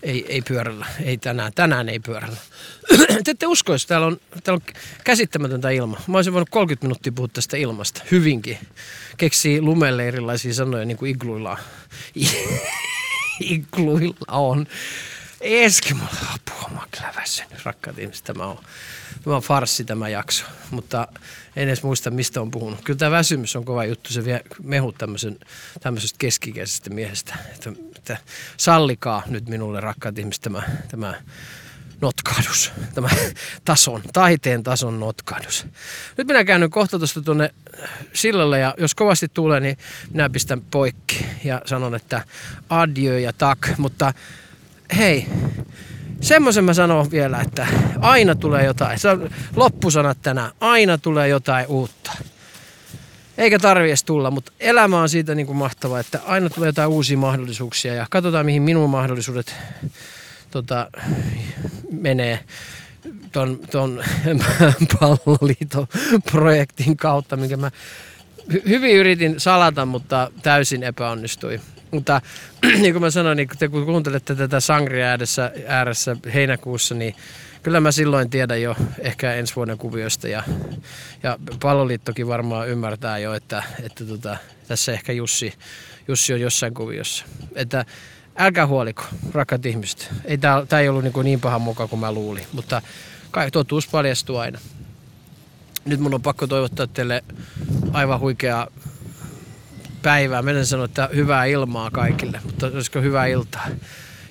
ei, 0.04 0.26
ei 0.30 0.42
pyörällä. 0.42 0.86
Ei 1.04 1.18
tänään. 1.18 1.52
Tänään 1.56 1.90
ei 1.90 2.00
pyörällä. 2.00 2.38
Te 3.24 3.32
ette 3.32 3.48
usko, 3.48 3.72
jos 3.72 3.86
täällä 3.86 4.08
on, 4.08 4.18
täällä 4.44 4.62
on 4.68 4.74
käsittämätöntä 5.04 5.70
ilma. 5.70 6.02
Mä 6.08 6.18
olisin 6.18 6.34
voinut 6.34 6.50
30 6.50 6.86
minuuttia 6.86 7.12
puhua 7.12 7.28
tästä 7.28 7.58
ilmasta. 7.58 8.02
Hyvinkin. 8.12 8.58
Keksii 9.18 9.62
lumelle 9.62 10.08
erilaisia 10.08 10.54
sanoja, 10.54 10.86
niin 10.86 10.98
kuin 10.98 11.12
igluilla. 11.12 11.58
igluilla 13.40 14.26
on. 14.28 14.68
Eskimo. 15.42 16.04
Apua, 16.36 16.70
mä 16.70 16.80
oon 16.80 17.16
väsynyt, 17.16 17.66
rakkaat 17.66 18.00
ihmiset. 18.00 18.24
Tämä 18.24 18.46
on, 18.46 18.60
tämä 19.24 19.36
on 19.36 19.42
farssi 19.42 19.86
tämä 19.86 20.10
jakso. 20.10 20.46
Mutta 20.72 21.08
en 21.56 21.68
edes 21.68 21.84
muista, 21.84 22.12
mistä 22.12 22.42
on 22.42 22.52
puhunut. 22.52 22.82
Kyllä 22.84 22.98
tämä 22.98 23.12
väsymys 23.12 23.56
on 23.56 23.66
kova 23.66 23.86
juttu. 23.86 24.14
Se 24.14 24.26
vie 24.26 24.42
mehut 24.64 24.98
tämmöisen, 24.98 25.40
tämmöisestä 25.82 26.16
keskikäisestä 26.20 26.90
miehestä. 26.90 27.38
Että, 27.56 27.72
että 27.96 28.18
sallikaa 28.58 29.24
nyt 29.28 29.50
minulle, 29.50 29.80
rakkaat 29.80 30.20
ihmiset, 30.20 30.42
tämä, 30.42 30.64
tämä 30.88 31.14
notkahdus, 32.02 32.72
tämä 32.94 33.10
tason, 33.66 34.02
taiteen 34.14 34.64
tason 34.64 35.00
notkahdus. 35.00 35.66
Nyt 36.18 36.28
minä 36.28 36.44
käyn 36.44 36.70
kohta 36.70 36.98
tuosta 36.98 37.22
tuonne 37.22 37.54
sillalle 38.14 38.60
ja 38.60 38.76
jos 38.78 38.96
kovasti 38.96 39.28
tulee, 39.34 39.60
niin 39.60 39.78
minä 40.12 40.30
pistän 40.30 40.62
poikki 40.62 41.26
ja 41.44 41.62
sanon, 41.66 41.96
että 41.96 42.26
adieu 42.70 43.18
ja 43.18 43.34
tak, 43.34 43.60
mutta 43.78 44.14
hei, 44.98 45.28
semmoisen 46.22 46.64
mä 46.64 46.74
sanon 46.74 47.12
vielä, 47.12 47.42
että 47.42 47.68
aina 48.00 48.36
tulee 48.36 48.66
jotain, 48.66 49.00
se 49.00 49.10
on 49.10 49.30
loppusanat 49.56 50.18
tänään, 50.22 50.52
aina 50.60 50.98
tulee 50.98 51.28
jotain 51.28 51.68
uutta. 51.68 52.12
Eikä 53.38 53.60
tarvi 53.60 53.88
edes 53.88 54.04
tulla, 54.04 54.32
mutta 54.32 54.52
elämä 54.60 55.02
on 55.02 55.10
siitä 55.10 55.36
niin 55.36 55.48
kuin 55.48 55.58
mahtava, 55.58 56.00
että 56.00 56.20
aina 56.26 56.50
tulee 56.50 56.68
jotain 56.68 56.90
uusia 56.90 57.18
mahdollisuuksia 57.18 57.94
ja 57.94 58.08
katsotaan 58.10 58.46
mihin 58.46 58.62
minun 58.62 58.90
mahdollisuudet 58.90 59.56
tota, 60.52 60.92
menee 61.92 62.40
ton, 63.32 63.60
ton 63.72 64.04
palloliiton 65.00 65.88
projektin 66.32 66.98
kautta, 66.98 67.38
minkä 67.38 67.58
mä 67.58 67.72
hyvin 68.68 68.96
yritin 68.96 69.40
salata, 69.40 69.86
mutta 69.86 70.32
täysin 70.44 70.84
epäonnistui. 70.84 71.60
Mutta 71.92 72.22
niin 72.82 72.94
kuin 72.94 73.02
mä 73.02 73.10
sanoin, 73.10 73.36
niin 73.36 73.48
kun 73.48 73.58
te 73.58 73.68
kun 73.68 73.86
kuuntelette 73.86 74.36
tätä 74.36 74.60
Sangria 74.60 75.06
ääressä, 75.06 75.52
ääressä 75.68 76.16
heinäkuussa, 76.34 76.96
niin 76.96 77.16
kyllä 77.64 77.80
mä 77.80 77.92
silloin 77.92 78.30
tiedän 78.30 78.62
jo 78.62 78.76
ehkä 79.00 79.34
ensi 79.34 79.56
vuoden 79.56 79.78
kuvioista 79.78 80.28
ja, 80.28 80.44
ja 81.24 81.40
palloliittokin 81.62 82.28
varmaan 82.28 82.70
ymmärtää 82.70 83.18
jo, 83.18 83.34
että, 83.34 83.64
että 83.84 84.06
tota, 84.06 84.38
tässä 84.68 84.92
ehkä 84.92 85.14
Jussi, 85.14 85.54
Jussi 86.08 86.34
on 86.34 86.42
jossain 86.42 86.74
kuviossa. 86.74 87.26
Että 87.56 87.86
älkää 88.38 88.68
huoliko, 88.68 89.04
rakkaat 89.32 89.66
ihmiset. 89.66 90.10
Ei, 90.26 90.38
tää, 90.38 90.66
tää 90.66 90.80
ei 90.80 90.90
ollut 90.90 91.04
niin, 91.04 91.14
niin 91.24 91.42
paha 91.42 91.60
mukaan 91.60 91.90
kuin 91.90 92.00
mä 92.00 92.12
luulin, 92.12 92.46
mutta 92.54 92.82
kai 93.32 93.52
totuus 93.52 93.88
paljastuu 93.88 94.38
aina. 94.38 94.60
Nyt 95.86 96.00
mun 96.00 96.14
on 96.14 96.22
pakko 96.22 96.48
toivottaa 96.48 96.88
teille 96.88 97.24
aivan 97.94 98.20
huikeaa 98.20 98.68
päivää. 100.02 100.42
Mä 100.42 100.52
en 100.52 100.66
sano, 100.66 100.84
että 100.84 101.10
hyvää 101.16 101.46
ilmaa 101.46 101.92
kaikille, 101.92 102.40
mutta 102.44 102.68
olisiko 102.68 103.02
hyvää 103.02 103.26
iltaa. 103.26 103.68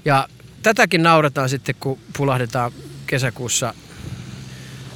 Ja 0.04 0.28
tätäkin 0.62 1.02
nauretaan 1.02 1.48
sitten, 1.48 1.74
kun 1.80 1.98
pulahdetaan 2.16 2.72
kesäkuussa 3.06 3.74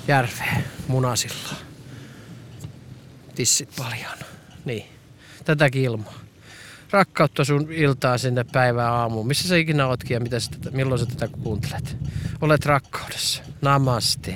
järveen 0.08 0.64
munasilla. 0.88 1.54
Tissit 3.34 3.68
paljon. 3.76 4.18
Niin, 4.64 4.86
tätäkin 5.44 5.82
ilmaa. 5.82 6.20
Rakkautta 6.90 7.44
sun 7.44 7.72
iltaa 7.72 8.18
sinne 8.18 8.44
päivään 8.52 8.92
aamuun. 8.92 9.26
Missä 9.26 9.48
sä 9.48 9.56
ikinä 9.56 9.86
ootkin 9.86 10.14
ja 10.14 10.20
mitä 10.20 10.40
sä 10.40 10.50
milloin 10.70 10.98
sä 10.98 11.06
tätä 11.06 11.28
kuuntelet? 11.28 11.96
Olet 12.40 12.66
rakkaudessa. 12.66 13.42
Namaste. 13.62 14.34